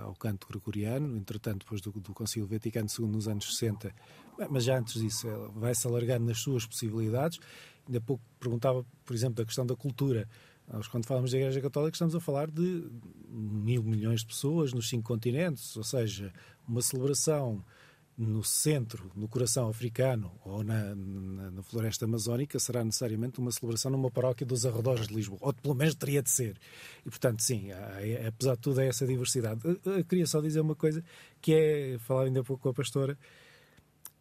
ao 0.04 0.14
canto 0.14 0.46
gregoriano, 0.48 1.16
entretanto, 1.16 1.64
depois 1.64 1.80
do, 1.80 1.90
do 1.92 2.14
Concílio 2.14 2.46
Vaticano 2.46 2.88
II, 2.88 3.06
nos 3.06 3.26
anos 3.26 3.56
60, 3.56 3.92
mas 4.48 4.64
já 4.64 4.78
antes 4.78 5.00
disso, 5.00 5.28
ela 5.28 5.48
vai-se 5.48 5.86
alargando 5.86 6.26
nas 6.26 6.38
suas 6.38 6.64
possibilidades. 6.64 7.38
Ainda 7.86 8.00
pouco 8.00 8.22
perguntava, 8.38 8.84
por 9.04 9.14
exemplo, 9.14 9.36
da 9.36 9.44
questão 9.44 9.66
da 9.66 9.74
cultura. 9.74 10.28
Nós, 10.72 10.86
quando 10.86 11.04
falamos 11.04 11.32
da 11.32 11.38
Igreja 11.38 11.60
Católica, 11.60 11.96
estamos 11.96 12.14
a 12.14 12.20
falar 12.20 12.48
de 12.48 12.88
mil 13.28 13.82
milhões 13.82 14.20
de 14.20 14.26
pessoas 14.26 14.72
nos 14.72 14.88
cinco 14.88 15.02
continentes, 15.02 15.76
ou 15.76 15.82
seja, 15.82 16.32
uma 16.66 16.80
celebração 16.80 17.64
no 18.20 18.44
centro, 18.44 19.10
no 19.16 19.26
coração 19.26 19.66
africano 19.68 20.30
ou 20.44 20.62
na, 20.62 20.94
na, 20.94 21.50
na, 21.50 21.62
floresta 21.62 22.04
amazónica, 22.04 22.58
será 22.58 22.84
necessariamente 22.84 23.38
uma 23.38 23.50
celebração 23.50 23.90
numa 23.90 24.10
paróquia 24.10 24.46
dos 24.46 24.66
arredores 24.66 25.08
de 25.08 25.14
Lisboa, 25.14 25.38
ou 25.40 25.54
pelo 25.54 25.74
menos 25.74 25.94
teria 25.94 26.22
de 26.22 26.28
ser. 26.28 26.58
E, 27.00 27.08
portanto, 27.08 27.42
sim, 27.42 27.72
há, 27.72 28.28
apesar 28.28 28.56
de 28.56 28.60
tudo, 28.60 28.80
é 28.82 28.88
essa 28.88 29.06
diversidade. 29.06 29.60
Eu, 29.64 29.80
eu 29.94 30.04
queria 30.04 30.26
só 30.26 30.42
dizer 30.42 30.60
uma 30.60 30.74
coisa, 30.74 31.02
que 31.40 31.54
é, 31.54 31.98
falar 32.00 32.24
ainda 32.24 32.44
pouco 32.44 32.62
com 32.62 32.68
a 32.68 32.74
pastora, 32.74 33.16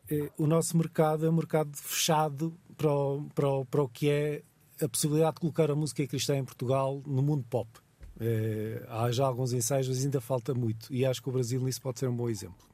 eh, 0.09 0.31
o 0.37 0.47
nosso 0.47 0.77
mercado 0.77 1.25
é 1.25 1.29
um 1.29 1.33
mercado 1.33 1.75
fechado 1.75 2.57
para 2.77 2.93
o, 2.93 3.23
para, 3.35 3.49
o, 3.49 3.65
para 3.65 3.83
o 3.83 3.89
que 3.89 4.09
é 4.09 4.43
a 4.81 4.87
possibilidade 4.87 5.35
de 5.35 5.41
colocar 5.41 5.69
a 5.69 5.75
música 5.75 6.07
cristã 6.07 6.37
em 6.37 6.45
Portugal 6.45 7.03
no 7.05 7.21
mundo 7.21 7.45
pop. 7.49 7.69
É, 8.17 8.85
há 8.87 9.11
já 9.11 9.25
alguns 9.25 9.51
ensaios, 9.51 9.89
mas 9.89 10.05
ainda 10.05 10.21
falta 10.21 10.53
muito. 10.53 10.87
E 10.89 11.05
acho 11.05 11.21
que 11.21 11.27
o 11.27 11.33
Brasil 11.33 11.61
nisso 11.61 11.81
pode 11.81 11.99
ser 11.99 12.07
um 12.07 12.15
bom 12.15 12.29
exemplo. 12.29 12.68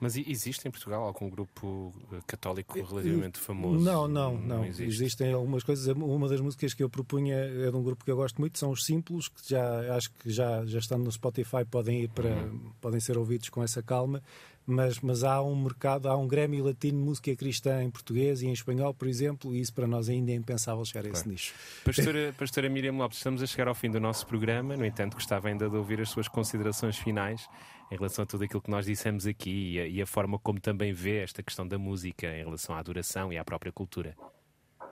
Mas 0.00 0.16
existe 0.16 0.66
em 0.66 0.70
Portugal 0.70 1.02
algum 1.02 1.28
grupo 1.28 1.94
eh, 2.12 2.18
católico 2.26 2.74
relativamente 2.74 3.38
famoso? 3.38 3.84
Não, 3.84 4.08
não, 4.08 4.36
não. 4.36 4.58
não 4.58 4.64
existe. 4.64 4.84
Existem 4.84 5.32
algumas 5.32 5.62
coisas. 5.62 5.86
Uma 5.96 6.28
das 6.28 6.40
músicas 6.40 6.74
que 6.74 6.82
eu 6.82 6.90
propunha 6.90 7.36
é 7.36 7.70
de 7.70 7.76
um 7.76 7.82
grupo 7.82 8.04
que 8.04 8.10
eu 8.10 8.16
gosto 8.16 8.40
muito, 8.40 8.58
são 8.58 8.70
os 8.70 8.84
Simples, 8.84 9.28
que 9.28 9.50
já 9.50 9.96
acho 9.96 10.10
que 10.12 10.30
já, 10.30 10.64
já 10.66 10.78
estão 10.78 10.98
no 10.98 11.10
Spotify, 11.10 11.64
podem 11.68 12.02
ir 12.02 12.08
para, 12.08 12.30
uhum. 12.30 12.72
podem 12.80 13.00
ser 13.00 13.16
ouvidos 13.16 13.48
com 13.48 13.62
essa 13.62 13.82
calma 13.82 14.22
mas, 14.66 15.00
mas 15.00 15.22
há 15.22 15.42
um 15.42 15.54
mercado, 15.54 16.08
há 16.08 16.16
um 16.16 16.26
Grêmio 16.26 16.64
Latino 16.64 16.98
de 16.98 17.04
música 17.04 17.36
cristã 17.36 17.82
em 17.82 17.90
português 17.90 18.42
e 18.42 18.46
em 18.46 18.52
espanhol, 18.52 18.94
por 18.94 19.06
exemplo, 19.06 19.54
e 19.54 19.60
isso 19.60 19.72
para 19.74 19.86
nós 19.86 20.08
ainda 20.08 20.32
é 20.32 20.34
impensável 20.34 20.84
chegar 20.84 21.06
a 21.06 21.10
esse 21.10 21.28
nicho. 21.28 21.54
Pastora, 21.84 22.34
Pastora 22.38 22.68
Miriam 22.68 22.94
Lopes, 22.94 23.18
estamos 23.18 23.42
a 23.42 23.46
chegar 23.46 23.68
ao 23.68 23.74
fim 23.74 23.90
do 23.90 24.00
nosso 24.00 24.26
programa, 24.26 24.76
no 24.76 24.84
entanto, 24.84 25.14
gostava 25.14 25.48
ainda 25.48 25.68
de 25.68 25.76
ouvir 25.76 26.00
as 26.00 26.08
suas 26.08 26.28
considerações 26.28 26.96
finais 26.96 27.46
em 27.90 27.96
relação 27.96 28.22
a 28.22 28.26
tudo 28.26 28.44
aquilo 28.44 28.62
que 28.62 28.70
nós 28.70 28.86
dissemos 28.86 29.26
aqui 29.26 29.74
e 29.74 29.80
a, 29.80 29.86
e 29.86 30.02
a 30.02 30.06
forma 30.06 30.38
como 30.38 30.60
também 30.60 30.92
vê 30.92 31.22
esta 31.22 31.42
questão 31.42 31.66
da 31.66 31.78
música 31.78 32.26
em 32.26 32.44
relação 32.44 32.74
à 32.74 32.78
adoração 32.78 33.32
e 33.32 33.38
à 33.38 33.44
própria 33.44 33.72
cultura. 33.72 34.14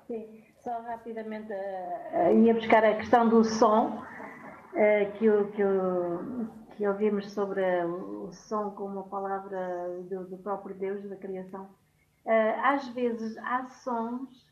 Sim, 0.06 0.44
só 0.62 0.80
rapidamente 0.82 1.52
uh, 1.52 2.44
ia 2.44 2.54
buscar 2.54 2.84
a 2.84 2.96
questão 2.96 3.28
do 3.28 3.44
som 3.44 3.98
uh, 3.98 5.12
que, 5.18 5.26
que, 5.52 6.76
que 6.76 6.86
ouvimos 6.86 7.32
sobre 7.32 7.62
o 7.84 8.30
som 8.32 8.70
como 8.70 9.08
palavra 9.08 10.02
do, 10.08 10.28
do 10.28 10.38
próprio 10.38 10.74
Deus, 10.76 11.08
da 11.08 11.16
criação, 11.16 11.64
uh, 12.24 12.60
às 12.62 12.88
vezes 12.88 13.36
há 13.38 13.66
sons 13.66 14.50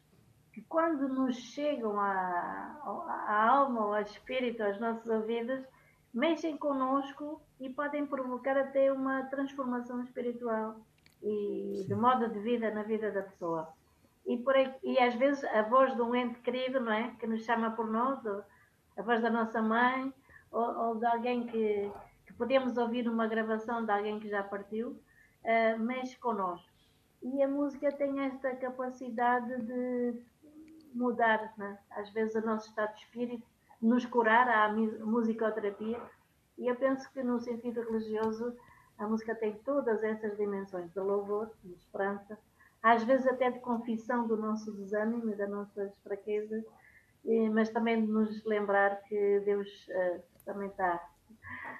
que 0.53 0.63
quando 0.63 1.09
nos 1.09 1.37
chegam 1.37 1.99
à, 1.99 2.81
à 3.29 3.49
alma 3.49 3.87
ou 3.87 3.95
ao 3.95 4.03
espírito, 4.03 4.63
aos 4.63 4.81
nossos 4.81 5.07
ouvidos, 5.07 5.65
mexem 6.13 6.57
conosco 6.57 7.41
e 7.61 7.69
podem 7.71 8.07
provocar 8.07 8.57
até 8.57 8.93
uma 8.93 9.25
transformação 9.25 10.03
espiritual 10.03 10.77
e 11.23 11.85
de 11.87 11.95
modo 11.95 12.29
de 12.29 12.39
vida 12.41 12.71
na 12.71 12.83
vida 12.83 13.11
da 13.11 13.23
pessoa. 13.23 13.73
E, 14.27 14.37
por 14.39 14.55
aí, 14.55 14.73
e 14.83 14.99
às 14.99 15.15
vezes 15.15 15.43
a 15.45 15.63
voz 15.63 15.95
de 15.95 16.03
um 16.03 16.15
ente 16.15 16.41
querido, 16.41 16.81
não 16.81 16.93
é? 16.93 17.15
Que 17.19 17.27
nos 17.27 17.45
chama 17.45 17.71
por 17.71 17.91
nós, 17.91 18.25
a 18.97 19.03
voz 19.03 19.23
da 19.23 19.31
nossa 19.31 19.63
mãe, 19.63 20.13
ou, 20.51 20.79
ou 20.79 20.95
de 20.97 21.07
alguém 21.07 21.47
que, 21.47 21.91
podemos 22.41 22.79
ouvir 22.79 23.07
uma 23.07 23.27
gravação 23.27 23.85
de 23.85 23.93
alguém 23.93 24.19
que 24.19 24.27
já 24.27 24.43
partiu, 24.43 24.93
uh, 24.93 25.79
mexe 25.79 26.17
connosco. 26.17 26.67
E 27.23 27.43
a 27.43 27.47
música 27.47 27.93
tem 27.93 28.19
esta 28.21 28.57
capacidade 28.57 29.61
de 29.63 30.23
mudar, 30.95 31.53
né? 31.59 31.79
às 31.91 32.09
vezes, 32.11 32.35
o 32.35 32.47
nosso 32.47 32.71
estado 32.71 32.95
de 32.95 33.03
espírito, 33.03 33.47
nos 33.81 34.05
curar, 34.07 34.49
a 34.49 34.73
musicoterapia. 35.05 36.01
E 36.59 36.67
eu 36.67 36.77
penso 36.77 37.11
que, 37.13 37.23
no 37.23 37.41
sentido 37.41 37.81
religioso, 37.83 38.55
a 38.99 39.07
música 39.07 39.35
tem 39.35 39.55
todas 39.65 40.03
essas 40.03 40.37
dimensões 40.37 40.93
de 40.93 41.01
louvor, 41.01 41.51
de 41.65 41.73
esperança, 41.73 42.39
às 42.83 43.03
vezes 43.05 43.27
até 43.27 43.51
de 43.51 43.61
confissão 43.61 44.27
do 44.27 44.37
nosso 44.37 44.73
desânimo 44.73 45.31
e 45.31 45.37
das 45.37 45.49
nossas 45.49 45.93
fraquezas, 46.03 46.65
mas 47.53 47.71
também 47.71 48.05
de 48.05 48.11
nos 48.11 48.45
lembrar 48.45 49.03
que 49.03 49.41
Deus 49.41 49.69
uh, 49.89 50.23
também 50.45 50.69
está 50.69 51.03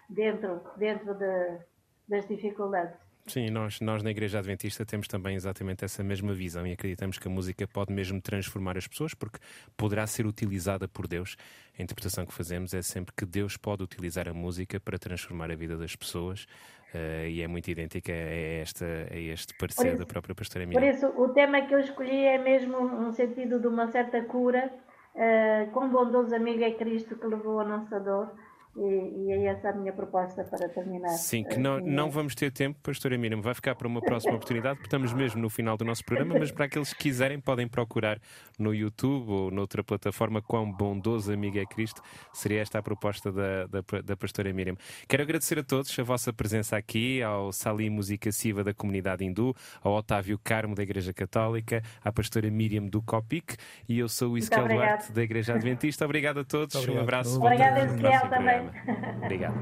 dentro, 0.09 0.61
dentro 0.77 1.15
de, 1.15 1.59
das 2.09 2.27
dificuldades. 2.29 3.10
Sim, 3.31 3.49
nós, 3.49 3.81
nós 3.81 4.03
na 4.03 4.11
Igreja 4.11 4.41
Adventista 4.41 4.85
temos 4.85 5.07
também 5.07 5.37
exatamente 5.37 5.85
essa 5.85 6.03
mesma 6.03 6.33
visão 6.33 6.67
e 6.67 6.73
acreditamos 6.73 7.17
que 7.17 7.29
a 7.29 7.31
música 7.31 7.65
pode 7.65 7.93
mesmo 7.93 8.21
transformar 8.21 8.77
as 8.77 8.89
pessoas 8.89 9.15
porque 9.15 9.39
poderá 9.77 10.05
ser 10.05 10.27
utilizada 10.27 10.89
por 10.89 11.07
Deus. 11.07 11.37
A 11.79 11.81
interpretação 11.81 12.27
que 12.27 12.35
fazemos 12.35 12.75
é 12.75 12.83
sempre 12.83 13.15
que 13.17 13.25
Deus 13.25 13.57
pode 13.57 13.85
utilizar 13.85 14.29
a 14.29 14.35
música 14.35 14.81
para 14.81 14.99
transformar 14.99 15.49
a 15.49 15.55
vida 15.55 15.77
das 15.77 15.95
pessoas 15.95 16.43
uh, 16.93 17.29
e 17.29 17.41
é 17.41 17.47
muito 17.47 17.71
idêntica 17.71 18.11
a, 18.11 18.63
esta, 18.63 18.85
a 18.85 19.17
este 19.17 19.57
parecer 19.57 19.91
isso, 19.91 19.99
da 19.99 20.07
própria 20.07 20.35
pastora 20.35 20.67
Miriam. 20.67 20.81
Por 20.81 20.89
isso, 20.93 21.07
o 21.07 21.29
tema 21.29 21.63
que 21.63 21.73
eu 21.73 21.79
escolhi 21.79 22.25
é 22.25 22.37
mesmo 22.37 22.79
um 22.79 23.13
sentido 23.13 23.61
de 23.61 23.69
uma 23.69 23.87
certa 23.93 24.25
cura. 24.25 24.73
Uh, 25.15 25.71
quão 25.71 25.89
bondoso 25.89 26.35
amigo 26.35 26.65
é 26.65 26.73
Cristo 26.73 27.15
que 27.15 27.27
levou 27.29 27.61
a 27.61 27.65
nossa 27.65 28.01
dor 28.01 28.33
E, 28.77 29.27
e 29.27 29.33
é 29.33 29.47
essa 29.47 29.71
a 29.71 29.73
minha 29.73 29.93
proposta 29.93 30.45
para 30.45 30.69
terminar. 30.69 31.11
Sim, 31.11 31.43
que 31.45 31.59
não, 31.59 31.81
não 31.81 32.11
vamos 32.11 32.35
ter 32.35 32.53
tempo, 32.53 32.79
Pastora 32.83 33.19
Miriam, 33.19 33.41
vai 33.41 33.53
ficar 33.53 33.75
para 33.75 33.89
uma 33.89 34.01
próxima 34.01 34.35
oportunidade, 34.35 34.77
porque 34.77 34.87
estamos 34.87 35.13
mesmo 35.13 35.41
no 35.41 35.51
final 35.51 35.77
do 35.77 35.85
nosso 35.85 36.05
programa, 36.05 36.37
mas 36.39 36.53
para 36.53 36.67
aqueles 36.67 36.93
que 36.93 37.01
quiserem 37.01 37.41
podem 37.41 37.67
procurar 37.67 38.21
no 38.59 38.75
YouTube 38.75 39.31
ou 39.31 39.51
noutra 39.51 39.83
plataforma 39.83 40.41
quão 40.41 40.71
bondoso 40.71 41.33
amigo 41.33 41.59
é 41.59 41.67
Cristo. 41.67 42.01
Seria 42.33 42.61
esta 42.61 42.79
a 42.79 42.83
proposta 42.83 43.33
da, 43.33 43.67
da, 43.67 43.83
da 44.05 44.17
Pastora 44.17 44.53
Miriam. 44.53 44.77
Quero 45.09 45.23
agradecer 45.23 45.59
a 45.59 45.65
todos 45.65 45.99
a 45.99 46.03
vossa 46.03 46.33
presença 46.33 46.77
aqui, 46.77 47.23
ao 47.23 47.53
Salim 47.53 47.91
Música 47.91 48.31
Siva 48.31 48.63
da 48.63 48.73
comunidade 48.73 49.25
hindu, 49.25 49.55
ao 49.83 49.95
Otávio 49.95 50.39
Carmo 50.39 50.75
da 50.75 50.83
Igreja 50.83 51.13
Católica, 51.13 51.83
à 52.05 52.13
Pastora 52.13 52.51
Miriam 52.51 52.87
do 52.87 53.03
Copic 53.03 53.57
e 53.89 53.99
eu 53.99 54.09
sou 54.09 54.33
o 54.33 54.39
Isquel 54.39 54.69
Duarte 54.69 55.13
da 55.13 55.23
Igreja 55.23 55.55
Adventista. 55.55 56.05
Obrigado 56.05 56.41
a 56.41 56.45
todos, 56.45 56.75
Obrigado. 56.77 56.99
um 56.99 57.03
abraço. 57.03 57.37
Obrigada, 57.39 57.81
Ezequiel, 57.81 58.29
também. 58.29 58.60
Obrigado. 59.23 59.55